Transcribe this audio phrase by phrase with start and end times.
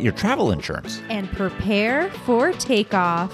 [0.00, 1.00] your travel insurance.
[1.10, 3.32] and prepare for takeoff.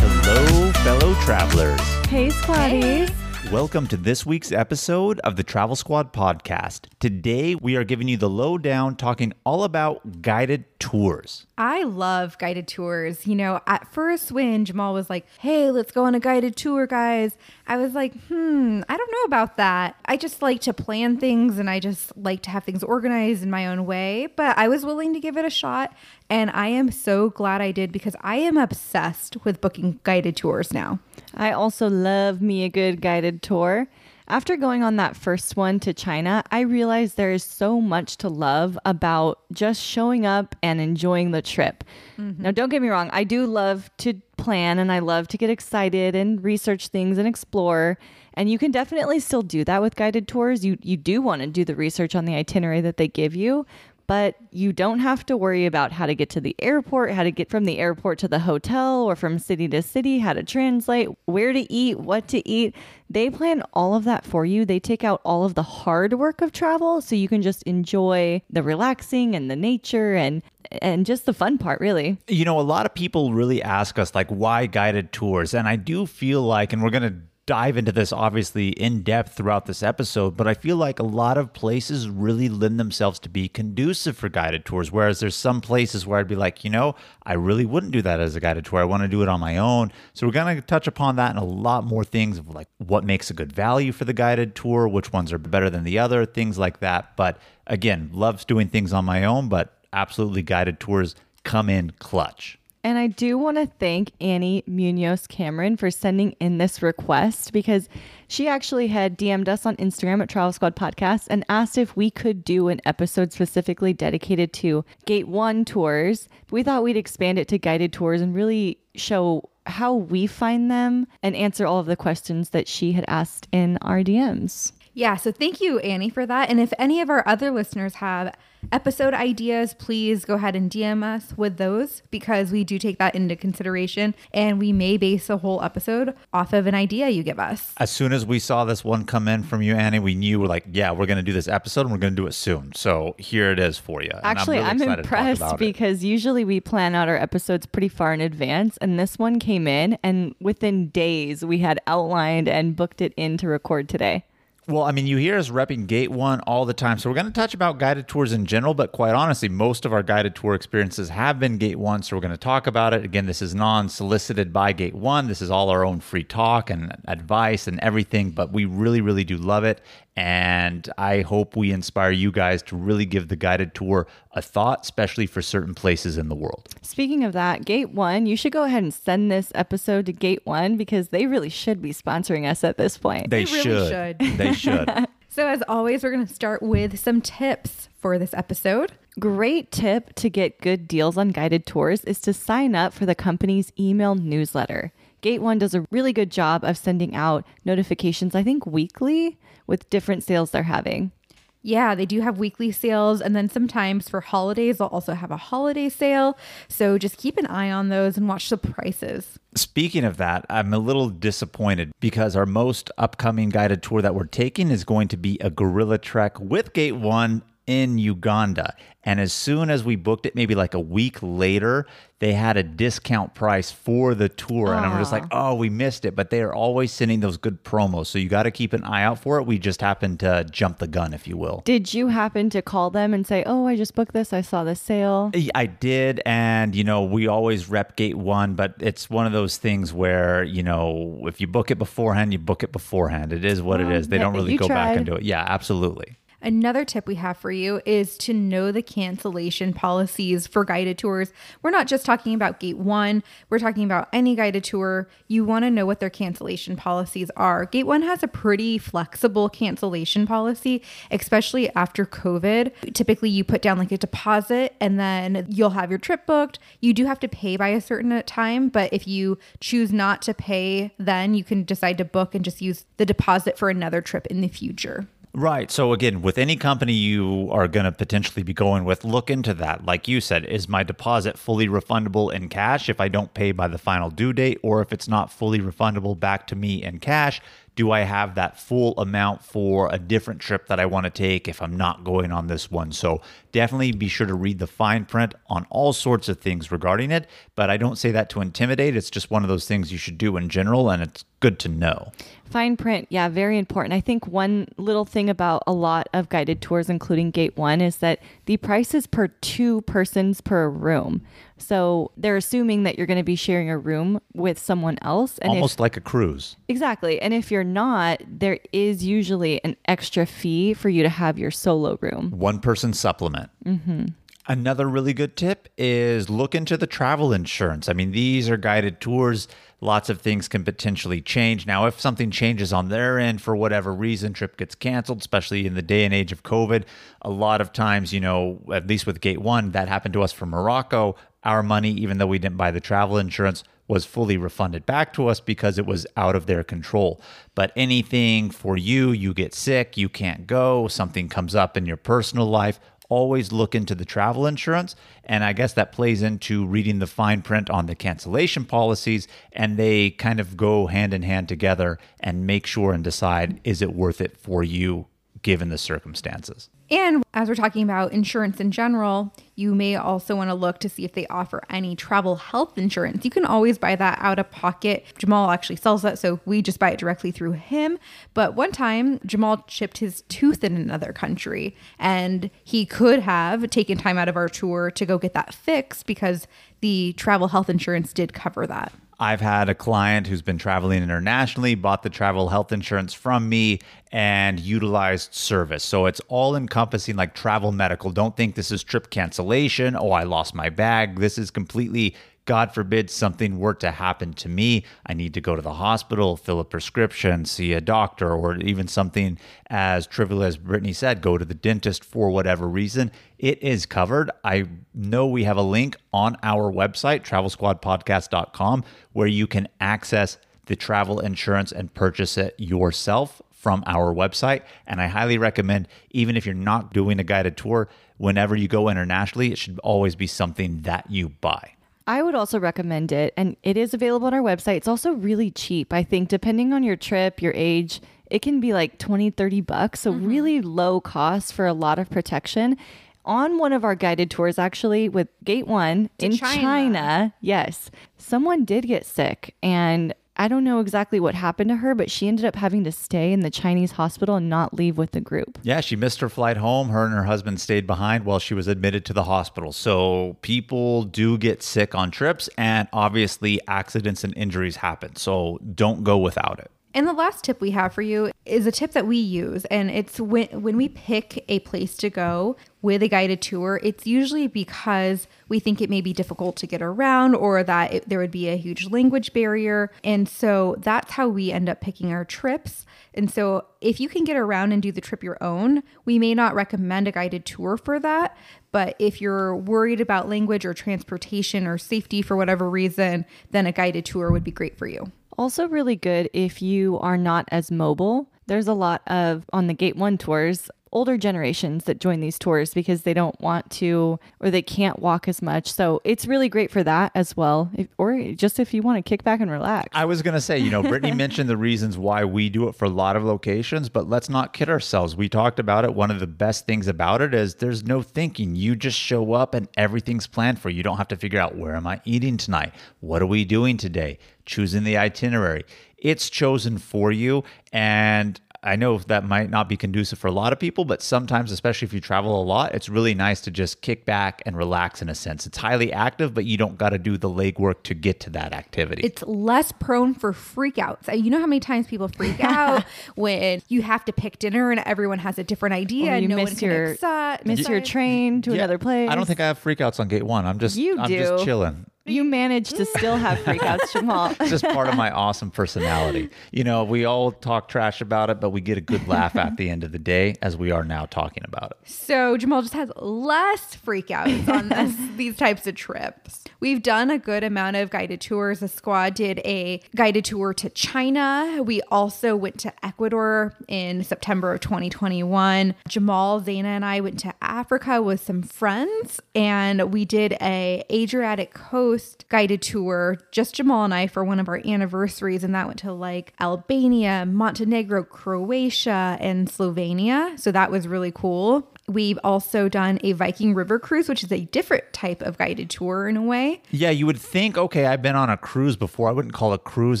[0.02, 1.80] Hello, fellow travelers.
[2.06, 3.10] Hey, squaddies.
[3.50, 6.82] Welcome to this week's episode of the Travel Squad podcast.
[7.00, 11.46] Today, we are giving you the lowdown, talking all about guided tours.
[11.58, 13.26] I love guided tours.
[13.26, 16.86] You know, at first, when Jamal was like, hey, let's go on a guided tour,
[16.86, 19.96] guys, I was like, hmm, I don't know about that.
[20.04, 23.50] I just like to plan things and I just like to have things organized in
[23.50, 24.28] my own way.
[24.36, 25.92] But I was willing to give it a shot.
[26.28, 30.72] And I am so glad I did because I am obsessed with booking guided tours
[30.72, 31.00] now.
[31.34, 33.88] I also love me a good guided tour.
[34.30, 38.28] After going on that first one to China, I realized there is so much to
[38.28, 41.82] love about just showing up and enjoying the trip.
[42.16, 42.40] Mm-hmm.
[42.40, 45.50] Now, don't get me wrong, I do love to plan and I love to get
[45.50, 47.98] excited and research things and explore.
[48.34, 50.64] And you can definitely still do that with guided tours.
[50.64, 53.66] You you do want to do the research on the itinerary that they give you,
[54.10, 57.30] but you don't have to worry about how to get to the airport, how to
[57.30, 61.08] get from the airport to the hotel or from city to city, how to translate,
[61.26, 62.74] where to eat, what to eat.
[63.08, 64.64] They plan all of that for you.
[64.64, 68.42] They take out all of the hard work of travel so you can just enjoy
[68.50, 70.42] the relaxing and the nature and
[70.82, 72.18] and just the fun part, really.
[72.26, 75.54] You know, a lot of people really ask us, like, why guided tours?
[75.54, 77.14] And I do feel like, and we're going to
[77.50, 81.36] dive into this obviously in depth throughout this episode, but I feel like a lot
[81.36, 84.92] of places really lend themselves to be conducive for guided tours.
[84.92, 86.94] Whereas there's some places where I'd be like, you know,
[87.24, 88.78] I really wouldn't do that as a guided tour.
[88.78, 89.90] I want to do it on my own.
[90.12, 93.02] So we're going to touch upon that and a lot more things of like what
[93.02, 96.24] makes a good value for the guided tour, which ones are better than the other,
[96.26, 97.16] things like that.
[97.16, 102.59] But again, loves doing things on my own, but absolutely guided tours come in clutch.
[102.82, 107.90] And I do want to thank Annie Munoz Cameron for sending in this request because
[108.26, 112.10] she actually had DM'd us on Instagram at Travel Squad Podcast and asked if we
[112.10, 116.26] could do an episode specifically dedicated to Gate One tours.
[116.50, 121.06] We thought we'd expand it to guided tours and really show how we find them
[121.22, 124.72] and answer all of the questions that she had asked in our DMs.
[124.92, 126.50] Yeah, so thank you, Annie, for that.
[126.50, 128.34] And if any of our other listeners have
[128.72, 133.14] episode ideas, please go ahead and DM us with those because we do take that
[133.14, 137.38] into consideration and we may base a whole episode off of an idea you give
[137.38, 137.72] us.
[137.78, 140.46] As soon as we saw this one come in from you, Annie, we knew we're
[140.46, 142.72] like, yeah, we're going to do this episode and we're going to do it soon.
[142.74, 144.10] So here it is for you.
[144.22, 145.58] Actually, really I'm, excited to talk impressed about it.
[145.58, 149.66] because usually we plan out our episodes pretty far in advance, and this one came
[149.66, 154.24] in, and within days we had outlined and booked it in to record today.
[154.70, 156.96] Well, I mean, you hear us repping Gate One all the time.
[156.98, 159.92] So we're going to touch about guided tours in general, but quite honestly, most of
[159.92, 162.04] our guided tour experiences have been Gate One.
[162.04, 163.04] So we're going to talk about it.
[163.04, 165.26] Again, this is non solicited by Gate One.
[165.26, 169.24] This is all our own free talk and advice and everything, but we really, really
[169.24, 169.80] do love it.
[170.16, 174.80] And I hope we inspire you guys to really give the guided tour a thought,
[174.82, 176.68] especially for certain places in the world.
[176.82, 180.42] Speaking of that, Gate One, you should go ahead and send this episode to Gate
[180.44, 183.30] One because they really should be sponsoring us at this point.
[183.30, 183.88] They, really should.
[183.88, 184.16] should.
[184.38, 185.06] They should.
[185.32, 188.90] So, as always, we're going to start with some tips for this episode.
[189.20, 193.14] Great tip to get good deals on guided tours is to sign up for the
[193.14, 194.92] company's email newsletter.
[195.20, 199.88] Gate One does a really good job of sending out notifications, I think weekly, with
[199.90, 201.12] different sales they're having.
[201.62, 203.20] Yeah, they do have weekly sales.
[203.20, 206.38] And then sometimes for holidays, they'll also have a holiday sale.
[206.68, 209.38] So just keep an eye on those and watch the prices.
[209.54, 214.24] Speaking of that, I'm a little disappointed because our most upcoming guided tour that we're
[214.24, 218.74] taking is going to be a gorilla trek with Gate One in Uganda.
[219.04, 221.86] And as soon as we booked it, maybe like a week later,
[222.18, 224.74] they had a discount price for the tour.
[224.74, 226.14] And I'm just like, oh, we missed it.
[226.14, 228.08] But they are always sending those good promos.
[228.08, 229.44] So you got to keep an eye out for it.
[229.44, 231.62] We just happened to jump the gun, if you will.
[231.64, 234.34] Did you happen to call them and say, "Oh, I just booked this.
[234.34, 235.30] I saw this sale"?
[235.54, 239.56] I did, and you know, we always rep gate one, but it's one of those
[239.56, 243.32] things where you know, if you book it beforehand, you book it beforehand.
[243.32, 244.08] It is what it is.
[244.08, 244.96] They yeah, don't really go back tried.
[244.98, 245.22] and do it.
[245.22, 246.18] Yeah, absolutely.
[246.42, 251.32] Another tip we have for you is to know the cancellation policies for guided tours.
[251.62, 255.08] We're not just talking about Gate 1, we're talking about any guided tour.
[255.28, 257.66] You want to know what their cancellation policies are.
[257.66, 262.94] Gate 1 has a pretty flexible cancellation policy, especially after COVID.
[262.94, 266.58] Typically, you put down like a deposit and then you'll have your trip booked.
[266.80, 270.34] You do have to pay by a certain time, but if you choose not to
[270.34, 274.26] pay, then you can decide to book and just use the deposit for another trip
[274.28, 275.06] in the future.
[275.32, 275.70] Right.
[275.70, 279.54] So again, with any company you are going to potentially be going with, look into
[279.54, 279.84] that.
[279.84, 283.68] Like you said, is my deposit fully refundable in cash if I don't pay by
[283.68, 287.40] the final due date or if it's not fully refundable back to me in cash?
[287.76, 291.46] Do I have that full amount for a different trip that I want to take
[291.46, 292.90] if I'm not going on this one?
[292.90, 293.22] So
[293.52, 297.28] definitely be sure to read the fine print on all sorts of things regarding it.
[297.54, 298.96] But I don't say that to intimidate.
[298.96, 301.68] It's just one of those things you should do in general, and it's good to
[301.68, 302.12] know.
[302.44, 303.92] Fine print, yeah, very important.
[303.92, 307.98] I think one little thing about a lot of guided tours, including Gate One, is
[307.98, 311.22] that the price is per two persons per room.
[311.58, 315.38] So they're assuming that you're going to be sharing a room with someone else.
[315.38, 316.56] And Almost if, like a cruise.
[316.66, 317.22] Exactly.
[317.22, 321.52] And if you're not, there is usually an extra fee for you to have your
[321.52, 322.32] solo room.
[322.32, 323.50] One person supplement.
[323.64, 324.06] Mm-hmm.
[324.50, 327.88] Another really good tip is look into the travel insurance.
[327.88, 329.46] I mean, these are guided tours.
[329.80, 331.68] Lots of things can potentially change.
[331.68, 335.74] Now, if something changes on their end for whatever reason, trip gets canceled, especially in
[335.74, 336.82] the day and age of COVID,
[337.22, 340.32] a lot of times, you know, at least with Gate One, that happened to us
[340.32, 341.14] from Morocco.
[341.44, 345.28] Our money, even though we didn't buy the travel insurance, was fully refunded back to
[345.28, 347.20] us because it was out of their control.
[347.54, 351.96] But anything for you, you get sick, you can't go, something comes up in your
[351.96, 352.80] personal life,
[353.10, 354.96] always look into the travel insurance.
[355.24, 359.76] And I guess that plays into reading the fine print on the cancellation policies, and
[359.76, 363.92] they kind of go hand in hand together and make sure and decide is it
[363.92, 365.06] worth it for you
[365.42, 366.70] given the circumstances.
[366.90, 370.88] And as we're talking about insurance in general, you may also want to look to
[370.88, 373.24] see if they offer any travel health insurance.
[373.24, 375.04] You can always buy that out of pocket.
[375.16, 377.98] Jamal actually sells that, so we just buy it directly through him.
[378.34, 383.96] But one time, Jamal chipped his tooth in another country, and he could have taken
[383.96, 386.48] time out of our tour to go get that fixed because
[386.80, 388.92] the travel health insurance did cover that.
[389.20, 393.80] I've had a client who's been traveling internationally, bought the travel health insurance from me,
[394.12, 395.84] and utilized service.
[395.84, 398.10] So it's all encompassing like travel medical.
[398.10, 399.96] Don't think this is trip cancellation.
[399.96, 401.20] Oh, I lost my bag.
[401.20, 402.14] This is completely
[402.50, 406.36] God forbid something were to happen to me, I need to go to the hospital,
[406.36, 411.38] fill a prescription, see a doctor, or even something as trivial as Brittany said, go
[411.38, 413.12] to the dentist for whatever reason.
[413.38, 414.32] It is covered.
[414.42, 420.74] I know we have a link on our website, travelsquadpodcast.com, where you can access the
[420.74, 424.62] travel insurance and purchase it yourself from our website.
[424.86, 428.88] And I highly recommend, even if you're not doing a guided tour, whenever you go
[428.88, 431.72] internationally, it should always be something that you buy.
[432.06, 433.34] I would also recommend it.
[433.36, 434.76] And it is available on our website.
[434.76, 435.92] It's also really cheap.
[435.92, 440.00] I think, depending on your trip, your age, it can be like 20, 30 bucks.
[440.00, 440.26] So, mm-hmm.
[440.26, 442.78] really low cost for a lot of protection.
[443.26, 446.62] On one of our guided tours, actually, with Gate One to in China.
[446.62, 449.54] China, yes, someone did get sick.
[449.62, 452.92] And I don't know exactly what happened to her, but she ended up having to
[452.92, 455.58] stay in the Chinese hospital and not leave with the group.
[455.62, 456.88] Yeah, she missed her flight home.
[456.88, 459.70] Her and her husband stayed behind while she was admitted to the hospital.
[459.70, 465.14] So people do get sick on trips, and obviously, accidents and injuries happen.
[465.16, 466.70] So don't go without it.
[466.92, 469.90] And the last tip we have for you is a tip that we use, and
[469.90, 474.48] it's when when we pick a place to go with a guided tour, it's usually
[474.48, 478.30] because we think it may be difficult to get around or that it, there would
[478.30, 479.92] be a huge language barrier.
[480.02, 482.86] And so that's how we end up picking our trips.
[483.14, 486.34] And so if you can get around and do the trip your own, we may
[486.34, 488.36] not recommend a guided tour for that.
[488.72, 493.72] But if you're worried about language or transportation or safety for whatever reason, then a
[493.72, 495.12] guided tour would be great for you.
[495.40, 498.30] Also, really good if you are not as mobile.
[498.46, 502.74] There's a lot of on the Gate 1 tours older generations that join these tours
[502.74, 505.72] because they don't want to or they can't walk as much.
[505.72, 509.08] So it's really great for that as well, if, or just if you want to
[509.08, 509.88] kick back and relax.
[509.92, 512.74] I was going to say, you know, Brittany mentioned the reasons why we do it
[512.74, 515.14] for a lot of locations, but let's not kid ourselves.
[515.14, 515.94] We talked about it.
[515.94, 518.56] One of the best things about it is there's no thinking.
[518.56, 520.80] You just show up and everything's planned for you.
[520.80, 522.72] You don't have to figure out where am I eating tonight?
[523.00, 524.18] What are we doing today?
[524.46, 525.64] Choosing the itinerary.
[525.98, 527.44] It's chosen for you.
[527.72, 531.50] And I know that might not be conducive for a lot of people, but sometimes,
[531.50, 535.00] especially if you travel a lot, it's really nice to just kick back and relax
[535.00, 535.46] in a sense.
[535.46, 538.52] It's highly active, but you don't got to do the legwork to get to that
[538.52, 539.02] activity.
[539.02, 541.08] It's less prone for freakouts.
[541.08, 544.70] Uh, You know how many times people freak out when you have to pick dinner
[544.70, 547.46] and everyone has a different idea Or and you no one miss can your accept-
[547.46, 549.08] miss your train to Yeah, another place.
[549.08, 550.44] I don't think I have freakouts on gate one.
[550.44, 551.16] I'm just You I'm do.
[551.18, 551.86] just chilling.
[552.10, 554.34] You managed to still have freakouts, Jamal.
[554.40, 556.30] It's just part of my awesome personality.
[556.52, 559.56] You know, we all talk trash about it, but we get a good laugh at
[559.56, 561.78] the end of the day, as we are now talking about it.
[561.84, 566.44] So Jamal just has less freakouts on this, these types of trips.
[566.60, 568.60] We've done a good amount of guided tours.
[568.60, 571.62] The squad did a guided tour to China.
[571.64, 575.74] We also went to Ecuador in September of 2021.
[575.88, 581.54] Jamal, Zaina, and I went to Africa with some friends, and we did a Adriatic
[581.54, 583.18] Coast guided tour.
[583.32, 587.26] Just Jamal and I for one of our anniversaries, and that went to like Albania,
[587.26, 590.38] Montenegro, Croatia, and Slovenia.
[590.38, 591.72] So that was really cool.
[591.88, 596.08] We've also done a Viking River cruise, which is a different type of guided tour
[596.08, 596.62] in a way.
[596.70, 599.08] Yeah, you would think, okay, I've been on a cruise before.
[599.08, 600.00] I wouldn't call a cruise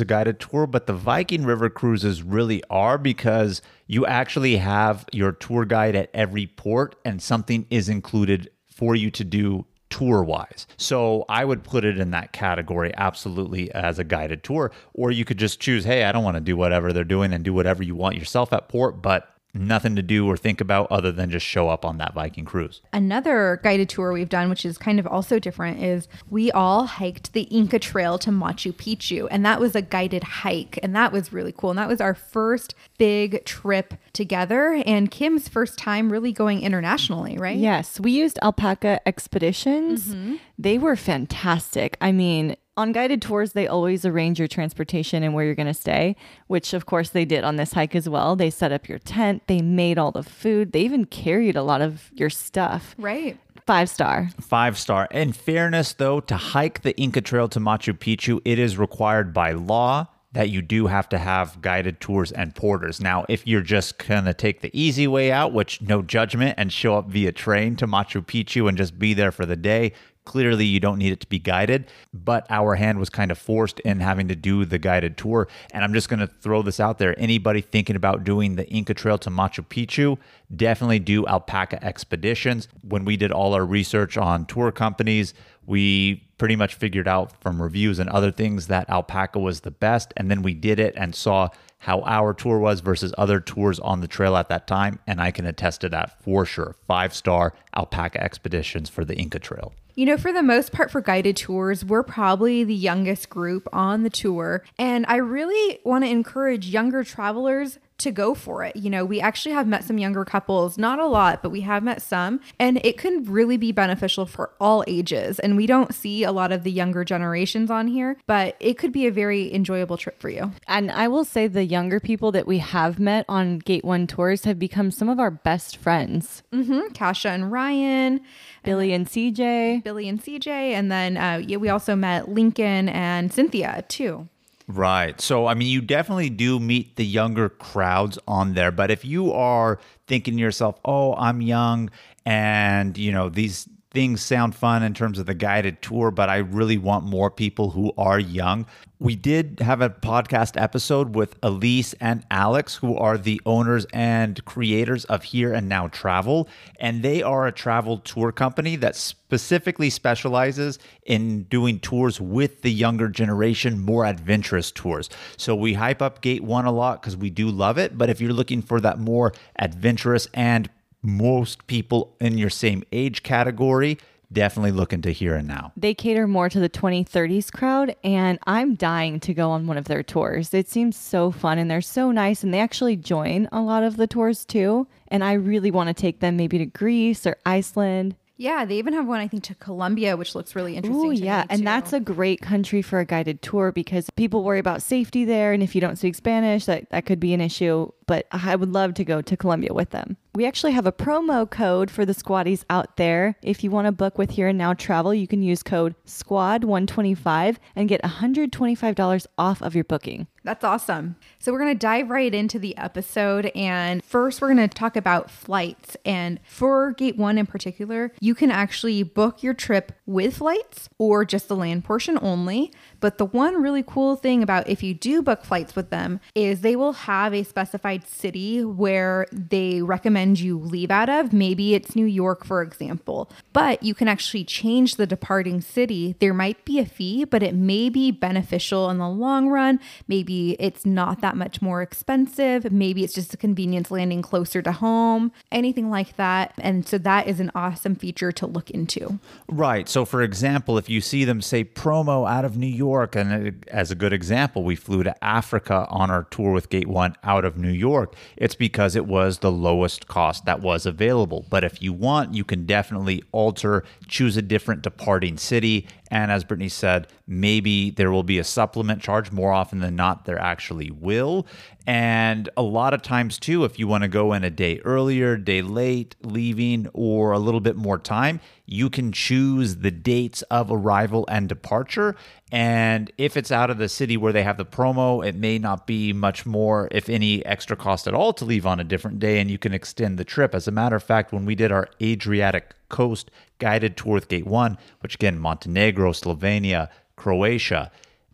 [0.00, 5.32] a guided tour, but the Viking River cruises really are because you actually have your
[5.32, 10.66] tour guide at every port and something is included for you to do tour wise.
[10.76, 14.70] So I would put it in that category absolutely as a guided tour.
[14.94, 17.44] Or you could just choose, hey, I don't want to do whatever they're doing and
[17.44, 21.12] do whatever you want yourself at port, but nothing to do or think about other
[21.12, 22.80] than just show up on that Viking cruise.
[22.92, 27.32] Another guided tour we've done, which is kind of also different, is we all hiked
[27.32, 29.28] the Inca Trail to Machu Picchu.
[29.30, 30.78] And that was a guided hike.
[30.82, 31.70] And that was really cool.
[31.70, 37.36] And that was our first big trip together and Kim's first time really going internationally,
[37.38, 37.56] right?
[37.56, 40.08] Yes, we used Alpaca Expeditions.
[40.08, 40.36] Mm-hmm.
[40.58, 41.96] They were fantastic.
[42.00, 45.74] I mean, on guided tours, they always arrange your transportation and where you're going to
[45.74, 46.14] stay,
[46.46, 48.36] which of course they did on this hike as well.
[48.36, 51.82] They set up your tent, they made all the food, they even carried a lot
[51.82, 52.94] of your stuff.
[52.96, 53.36] Right.
[53.66, 54.30] Five star.
[54.40, 55.08] Five star.
[55.10, 59.52] In fairness, though, to hike the Inca Trail to Machu Picchu, it is required by
[59.52, 63.00] law that you do have to have guided tours and porters.
[63.00, 66.72] Now, if you're just going to take the easy way out, which no judgment, and
[66.72, 69.92] show up via train to Machu Picchu and just be there for the day,
[70.28, 71.90] clearly you don't need it to be guided.
[72.12, 75.48] But our hand was kind of forced in having to do the guided tour.
[75.72, 77.18] And I'm just going to throw this out there.
[77.18, 80.18] Anybody thinking about doing the Inca Trail to Machu Picchu,
[80.54, 82.68] definitely do alpaca expeditions.
[82.86, 85.32] When we did all our research on tour companies,
[85.66, 90.12] we pretty much figured out from reviews and other things that alpaca was the best.
[90.16, 94.00] And then we did it and saw how our tour was versus other tours on
[94.00, 94.98] the trail at that time.
[95.06, 96.76] And I can attest to that for sure.
[96.86, 99.72] Five star alpaca expeditions for the Inca Trail.
[99.98, 104.04] You know, for the most part, for guided tours, we're probably the youngest group on
[104.04, 104.62] the tour.
[104.78, 108.76] And I really want to encourage younger travelers to go for it.
[108.76, 111.82] You know, we actually have met some younger couples, not a lot, but we have
[111.82, 115.38] met some, and it can really be beneficial for all ages.
[115.38, 118.92] And we don't see a lot of the younger generations on here, but it could
[118.92, 120.52] be a very enjoyable trip for you.
[120.66, 124.44] And I will say the younger people that we have met on Gate One tours
[124.44, 126.42] have become some of our best friends.
[126.52, 128.20] hmm Kasha and Ryan,
[128.62, 129.82] Billy and CJ.
[129.82, 134.28] Billy and CJ, and then uh, yeah, we also met Lincoln and Cynthia too.
[134.70, 135.18] Right.
[135.18, 138.70] So, I mean, you definitely do meet the younger crowds on there.
[138.70, 141.90] But if you are thinking to yourself, oh, I'm young
[142.26, 146.38] and, you know, these things sound fun in terms of the guided tour, but I
[146.38, 148.66] really want more people who are young.
[149.00, 154.44] We did have a podcast episode with Elise and Alex, who are the owners and
[154.44, 156.48] creators of Here and Now Travel.
[156.80, 162.72] And they are a travel tour company that specifically specializes in doing tours with the
[162.72, 165.08] younger generation, more adventurous tours.
[165.36, 167.96] So we hype up Gate One a lot because we do love it.
[167.96, 170.68] But if you're looking for that more adventurous and
[171.02, 173.98] most people in your same age category,
[174.32, 175.72] definitely look into Here and Now.
[175.76, 179.86] They cater more to the 2030s crowd, and I'm dying to go on one of
[179.86, 180.52] their tours.
[180.52, 183.96] It seems so fun and they're so nice, and they actually join a lot of
[183.96, 184.86] the tours too.
[185.08, 188.16] And I really want to take them maybe to Greece or Iceland.
[188.40, 191.00] Yeah, they even have one I think to Colombia, which looks really interesting.
[191.04, 191.44] Oh, yeah.
[191.50, 195.52] And that's a great country for a guided tour because people worry about safety there.
[195.52, 197.90] And if you don't speak Spanish, that, that could be an issue.
[198.08, 200.16] But I would love to go to Colombia with them.
[200.34, 203.36] We actually have a promo code for the squaddies out there.
[203.42, 207.56] If you want to book with Here and Now Travel, you can use code SQUAD125
[207.76, 210.26] and get $125 off of your booking.
[210.44, 211.16] That's awesome.
[211.38, 213.50] So we're going to dive right into the episode.
[213.54, 215.96] And first, we're going to talk about flights.
[216.06, 221.24] And for Gate 1 in particular, you can actually book your trip with flights or
[221.24, 222.72] just the land portion only.
[223.00, 226.60] But the one really cool thing about if you do book flights with them is
[226.60, 231.32] they will have a specified city where they recommend you leave out of.
[231.32, 236.16] Maybe it's New York, for example, but you can actually change the departing city.
[236.18, 239.80] There might be a fee, but it may be beneficial in the long run.
[240.08, 242.72] Maybe it's not that much more expensive.
[242.72, 246.52] Maybe it's just a convenience landing closer to home, anything like that.
[246.58, 249.20] And so that is an awesome feature to look into.
[249.48, 249.88] Right.
[249.88, 253.50] So, for example, if you see them say promo out of New York, and uh,
[253.68, 257.44] as a good example, we flew to Africa on our tour with Gate One out
[257.44, 261.46] of New York, it's because it was the lowest cost that was available.
[261.50, 265.86] But if you want, you can definitely alter, choose a different departing city.
[266.10, 269.30] And as Brittany said, maybe there will be a supplement charge.
[269.30, 271.46] More often than not, there actually will.
[271.86, 275.36] And a lot of times, too, if you want to go in a day earlier,
[275.36, 280.70] day late, leaving, or a little bit more time, you can choose the dates of
[280.70, 282.14] arrival and departure.
[282.52, 285.86] And if it's out of the city where they have the promo, it may not
[285.86, 289.40] be much more, if any, extra cost at all to leave on a different day,
[289.40, 290.54] and you can extend the trip.
[290.54, 294.46] As a matter of fact, when we did our Adriatic Coast guided tour with Gate
[294.46, 297.90] One, which again, Montenegro, Slovenia, Croatia,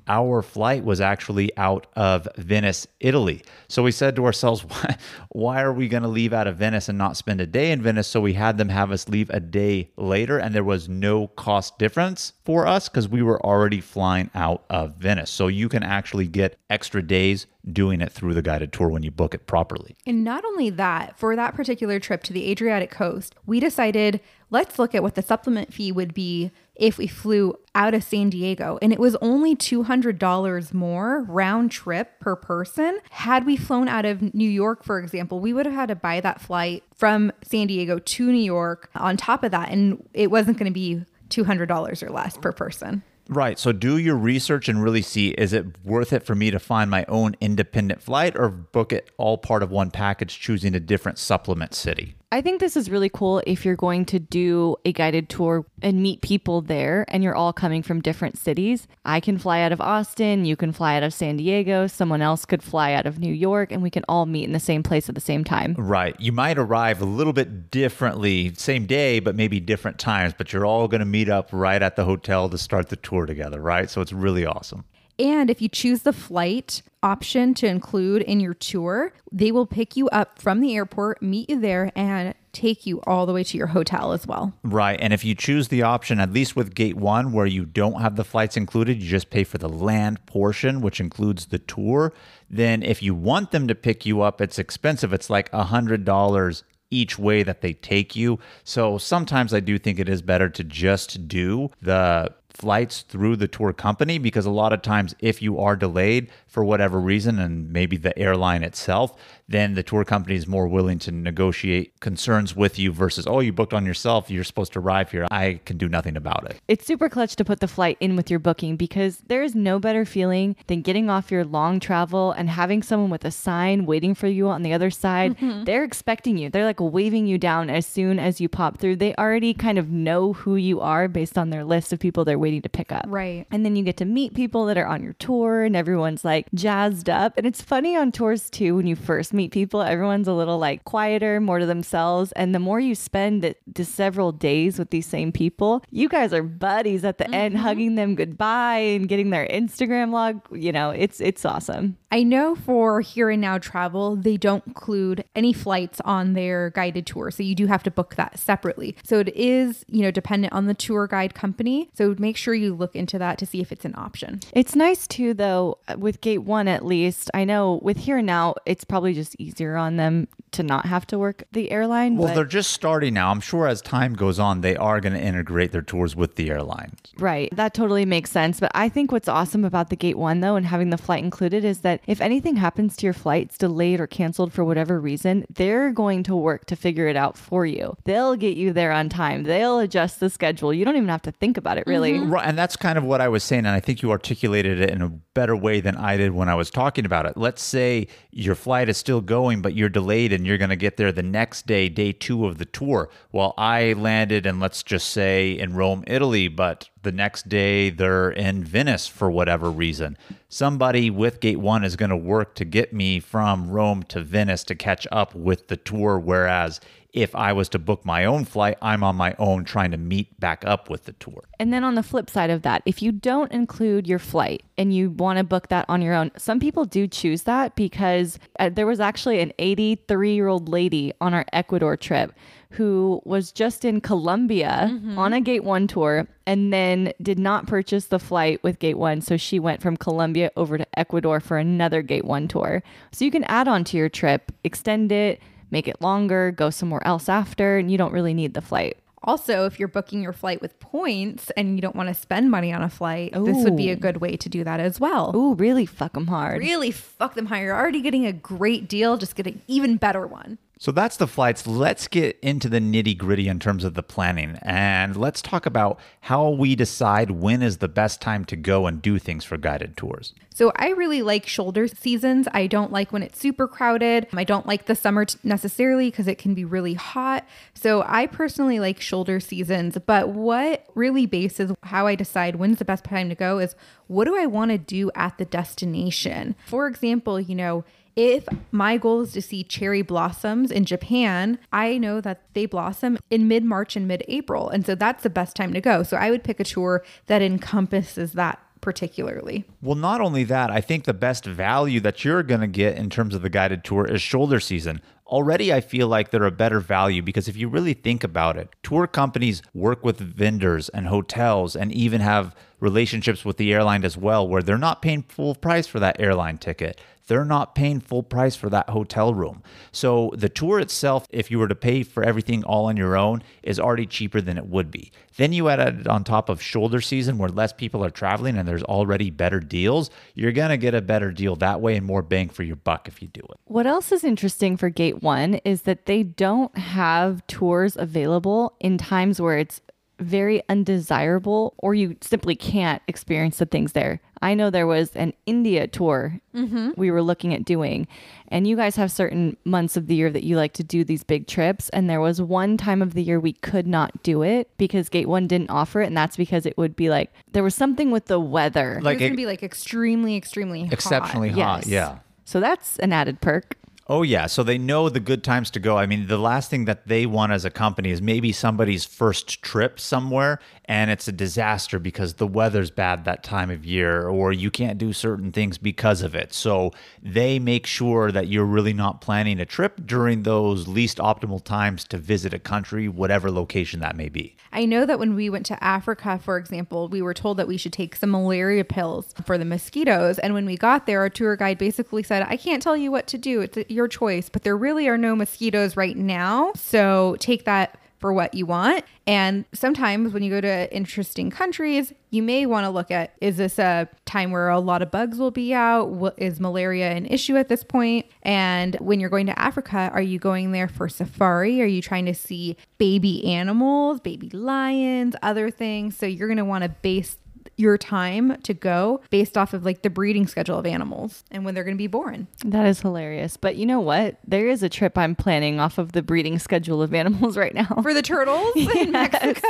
[0.08, 3.42] our flight was actually out of Venice, Italy.
[3.68, 4.96] So we said to ourselves, why,
[5.30, 7.82] why are we going to leave out of Venice and not spend a day in
[7.82, 8.06] Venice?
[8.06, 11.78] So we had them have us leave a day later, and there was no cost
[11.78, 15.30] difference for us because we were already flying out of Venice.
[15.30, 19.10] So you can actually get extra days doing it through the guided tour when you
[19.10, 19.96] book it properly.
[20.06, 24.20] And not only that, for that particular trip to the Adriatic coast, we decided
[24.50, 28.30] let's look at what the supplement fee would be if we flew out of San
[28.30, 28.78] Diego.
[28.82, 32.98] And it was only $200 more round trip per person.
[33.10, 36.20] Had we flown out of New York, for example, we would have had to buy
[36.20, 39.70] that flight from San Diego to New York on top of that.
[39.70, 43.02] And it wasn't going to be $200 or less per person.
[43.28, 43.58] Right.
[43.58, 46.90] So do your research and really see is it worth it for me to find
[46.90, 51.18] my own independent flight or book it all part of one package, choosing a different
[51.18, 52.16] supplement city?
[52.34, 56.02] I think this is really cool if you're going to do a guided tour and
[56.02, 58.88] meet people there and you're all coming from different cities.
[59.04, 62.44] I can fly out of Austin, you can fly out of San Diego, someone else
[62.44, 65.08] could fly out of New York, and we can all meet in the same place
[65.08, 65.76] at the same time.
[65.78, 66.20] Right.
[66.20, 70.66] You might arrive a little bit differently, same day, but maybe different times, but you're
[70.66, 73.88] all going to meet up right at the hotel to start the tour together, right?
[73.88, 74.84] So it's really awesome.
[75.18, 79.96] And if you choose the flight option to include in your tour, they will pick
[79.96, 83.58] you up from the airport, meet you there, and take you all the way to
[83.58, 84.54] your hotel as well.
[84.62, 84.98] Right.
[85.00, 88.16] And if you choose the option, at least with Gate One, where you don't have
[88.16, 92.12] the flights included, you just pay for the land portion, which includes the tour.
[92.48, 95.12] Then if you want them to pick you up, it's expensive.
[95.12, 98.38] It's like a $100 each way that they take you.
[98.62, 103.48] So sometimes I do think it is better to just do the flights through the
[103.48, 107.72] tour company because a lot of times if you are delayed for whatever reason and
[107.72, 109.14] maybe the airline itself
[109.48, 113.52] then the tour company is more willing to negotiate concerns with you versus oh you
[113.52, 116.86] booked on yourself you're supposed to arrive here i can do nothing about it It's
[116.86, 120.04] super clutch to put the flight in with your booking because there is no better
[120.04, 124.28] feeling than getting off your long travel and having someone with a sign waiting for
[124.28, 125.36] you on the other side.
[125.36, 125.64] Mm-hmm.
[125.64, 126.50] They're expecting you.
[126.50, 128.96] They're like waving you down as soon as you pop through.
[128.96, 132.38] They already kind of know who you are based on their list of people they're
[132.38, 133.04] waiting to pick up.
[133.08, 133.46] Right.
[133.50, 136.46] And then you get to meet people that are on your tour and everyone's like
[136.54, 137.34] jazzed up.
[137.36, 140.84] And it's funny on tours too when you first meet people, everyone's a little like
[140.84, 142.32] quieter, more to themselves.
[142.32, 146.32] And the more you spend the, the several days with these same people, you guys
[146.32, 147.64] are buddies at the end, mm-hmm.
[147.64, 150.40] hugging them goodbye and getting their Instagram log.
[150.52, 151.96] You know, it's it's awesome.
[152.14, 157.06] I know for Here and Now Travel, they don't include any flights on their guided
[157.08, 157.32] tour.
[157.32, 158.96] So you do have to book that separately.
[159.02, 161.90] So it is, you know, dependent on the tour guide company.
[161.92, 164.38] So make sure you look into that to see if it's an option.
[164.52, 167.32] It's nice too, though, with Gate One at least.
[167.34, 171.04] I know with Here and Now, it's probably just easier on them to not have
[171.08, 172.16] to work the airline.
[172.16, 175.12] well but- they're just starting now i'm sure as time goes on they are going
[175.12, 177.54] to integrate their tours with the airlines Right.
[177.54, 178.60] That totally makes sense.
[178.60, 181.64] But I think what's awesome about the Gate One, though, and having the flight included
[181.64, 185.90] is that if anything happens to your flight's delayed or canceled for whatever reason, they're
[185.90, 187.96] going to work to figure it out for you.
[188.04, 190.72] They'll get you there on time, they'll adjust the schedule.
[190.72, 192.14] You don't even have to think about it, really.
[192.14, 192.32] Mm-hmm.
[192.32, 194.90] Right, and that's kind of what I was saying, and I think you articulated it
[194.90, 197.36] in a better way than I did when I was talking about it.
[197.36, 200.96] Let's say your flight is still going, but you're delayed, and you're going to get
[200.96, 203.10] there the next day, day two of the tour.
[203.32, 208.30] Well, I landed, and let's just say in Rome, Italy, but The next day, they're
[208.30, 210.16] in Venice for whatever reason.
[210.48, 214.64] Somebody with Gate One is going to work to get me from Rome to Venice
[214.64, 216.18] to catch up with the tour.
[216.18, 216.80] Whereas
[217.14, 220.40] if I was to book my own flight, I'm on my own trying to meet
[220.40, 221.44] back up with the tour.
[221.60, 224.92] And then on the flip side of that, if you don't include your flight and
[224.92, 228.68] you want to book that on your own, some people do choose that because uh,
[228.68, 232.32] there was actually an 83 year old lady on our Ecuador trip
[232.74, 235.18] who was just in Colombia mm-hmm.
[235.18, 239.20] on a Gate 1 tour and then did not purchase the flight with Gate 1.
[239.22, 242.82] So she went from Colombia over to Ecuador for another Gate 1 tour.
[243.12, 245.40] So you can add on to your trip, extend it
[245.74, 248.96] make it longer, go somewhere else after, and you don't really need the flight.
[249.24, 252.72] Also, if you're booking your flight with points and you don't want to spend money
[252.72, 253.44] on a flight, Ooh.
[253.44, 255.34] this would be a good way to do that as well.
[255.34, 256.60] Ooh, really fuck them hard.
[256.60, 257.62] Really fuck them hard.
[257.62, 260.58] You're already getting a great deal, just get an even better one.
[260.78, 261.66] So that's the flights.
[261.66, 264.58] Let's get into the nitty gritty in terms of the planning.
[264.62, 269.00] And let's talk about how we decide when is the best time to go and
[269.00, 270.34] do things for guided tours.
[270.52, 272.48] So I really like shoulder seasons.
[272.52, 274.26] I don't like when it's super crowded.
[274.34, 277.46] I don't like the summer t- necessarily because it can be really hot.
[277.74, 279.96] So I personally like shoulder seasons.
[280.04, 283.74] But what really bases how I decide when's the best time to go is
[284.06, 286.54] what do I want to do at the destination?
[286.66, 287.84] For example, you know,
[288.16, 293.18] if my goal is to see cherry blossoms in Japan, I know that they blossom
[293.30, 294.68] in mid March and mid April.
[294.68, 296.02] And so that's the best time to go.
[296.02, 299.64] So I would pick a tour that encompasses that particularly.
[299.80, 303.08] Well, not only that, I think the best value that you're going to get in
[303.08, 305.00] terms of the guided tour is shoulder season.
[305.26, 308.68] Already, I feel like they're a better value because if you really think about it,
[308.82, 314.16] tour companies work with vendors and hotels and even have relationships with the airline as
[314.16, 318.22] well, where they're not paying full price for that airline ticket they're not paying full
[318.22, 319.62] price for that hotel room.
[319.92, 323.42] So the tour itself, if you were to pay for everything all on your own,
[323.62, 325.10] is already cheaper than it would be.
[325.36, 328.68] Then you add it on top of shoulder season where less people are traveling and
[328.68, 330.10] there's already better deals.
[330.34, 333.08] You're going to get a better deal that way and more bang for your buck
[333.08, 333.58] if you do it.
[333.64, 338.98] What else is interesting for Gate 1 is that they don't have tours available in
[338.98, 339.80] times where it's
[340.18, 344.20] very undesirable or you simply can't experience the things there.
[344.44, 346.90] I know there was an India tour mm-hmm.
[346.96, 348.06] we were looking at doing,
[348.48, 351.24] and you guys have certain months of the year that you like to do these
[351.24, 351.88] big trips.
[351.88, 355.28] And there was one time of the year we could not do it because Gate
[355.28, 358.26] One didn't offer it, and that's because it would be like there was something with
[358.26, 359.00] the weather.
[359.02, 361.86] Like it was gonna be like extremely, extremely exceptionally hot.
[361.86, 361.86] Yes.
[361.86, 362.18] Yeah.
[362.44, 363.78] So that's an added perk.
[364.06, 364.46] Oh, yeah.
[364.46, 365.96] So they know the good times to go.
[365.96, 369.62] I mean, the last thing that they want as a company is maybe somebody's first
[369.62, 374.52] trip somewhere and it's a disaster because the weather's bad that time of year or
[374.52, 376.52] you can't do certain things because of it.
[376.52, 376.92] So
[377.22, 382.04] they make sure that you're really not planning a trip during those least optimal times
[382.04, 384.56] to visit a country, whatever location that may be.
[384.72, 387.76] I know that when we went to Africa, for example, we were told that we
[387.76, 390.38] should take some malaria pills for the mosquitoes.
[390.38, 393.26] And when we got there, our tour guide basically said, I can't tell you what
[393.28, 393.62] to do.
[393.62, 396.72] It's your choice, but there really are no mosquitoes right now.
[396.74, 399.04] So take that for what you want.
[399.26, 403.58] And sometimes when you go to interesting countries, you may want to look at is
[403.58, 406.08] this a time where a lot of bugs will be out?
[406.08, 408.24] What, is malaria an issue at this point?
[408.40, 411.82] And when you're going to Africa, are you going there for safari?
[411.82, 416.16] Are you trying to see baby animals, baby lions, other things?
[416.16, 417.36] So you're going to want to base
[417.76, 421.74] your time to go based off of like the breeding schedule of animals and when
[421.74, 422.46] they're going to be born.
[422.64, 423.56] That is hilarious.
[423.56, 424.38] But you know what?
[424.46, 427.98] There is a trip I'm planning off of the breeding schedule of animals right now.
[428.02, 428.96] For the turtles yes.
[428.96, 429.68] in Mexico.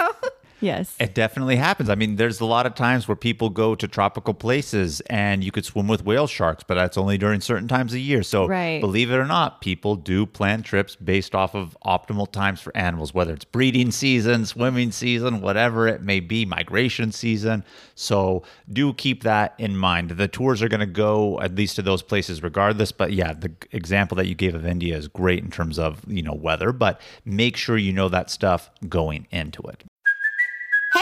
[0.61, 0.97] Yes.
[0.99, 1.89] It definitely happens.
[1.91, 5.53] I mean, there's a lot of times where people go to tropical places and you
[5.53, 8.23] could swim with whale sharks, but that's only during certain times of year.
[8.23, 8.81] So, right.
[8.81, 13.13] believe it or not, people do plan trips based off of optimal times for animals,
[13.13, 17.65] whether it's breeding season, swimming season, whatever it may be, migration season.
[17.95, 20.11] So, do keep that in mind.
[20.11, 22.93] The tours are going to go at least to those places regardless.
[22.93, 26.23] But yeah, the example that you gave of India is great in terms of, you
[26.23, 29.85] know, weather, but make sure you know that stuff going into it.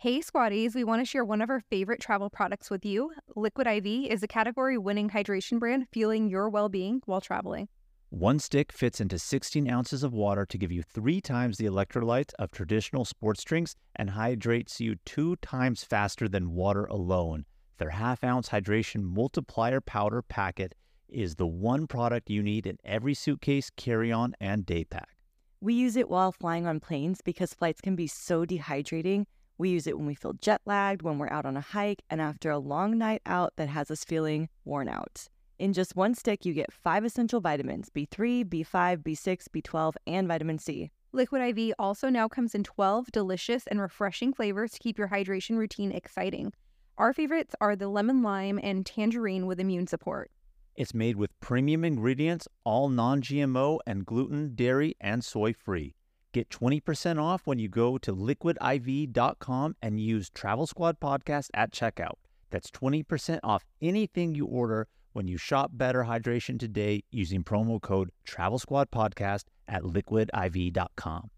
[0.00, 3.10] Hey, Squaddies, we want to share one of our favorite travel products with you.
[3.34, 7.66] Liquid IV is a category winning hydration brand fueling your well being while traveling.
[8.10, 12.30] One stick fits into 16 ounces of water to give you three times the electrolytes
[12.38, 17.44] of traditional sports drinks and hydrates you two times faster than water alone.
[17.78, 20.76] Their half ounce hydration multiplier powder packet
[21.08, 25.16] is the one product you need in every suitcase, carry on, and day pack.
[25.60, 29.24] We use it while flying on planes because flights can be so dehydrating.
[29.58, 32.20] We use it when we feel jet lagged, when we're out on a hike, and
[32.20, 35.28] after a long night out that has us feeling worn out.
[35.58, 40.58] In just one stick, you get five essential vitamins B3, B5, B6, B12, and vitamin
[40.58, 40.92] C.
[41.10, 45.58] Liquid IV also now comes in 12 delicious and refreshing flavors to keep your hydration
[45.58, 46.52] routine exciting.
[46.96, 50.30] Our favorites are the lemon lime and tangerine with immune support.
[50.76, 55.96] It's made with premium ingredients, all non GMO and gluten, dairy, and soy free.
[56.32, 62.16] Get 20% off when you go to liquidiv.com and use Travel Squad Podcast at checkout.
[62.50, 68.10] That's 20% off anything you order when you shop Better Hydration today using promo code
[68.24, 71.30] Travel Squad Podcast at liquidiv.com.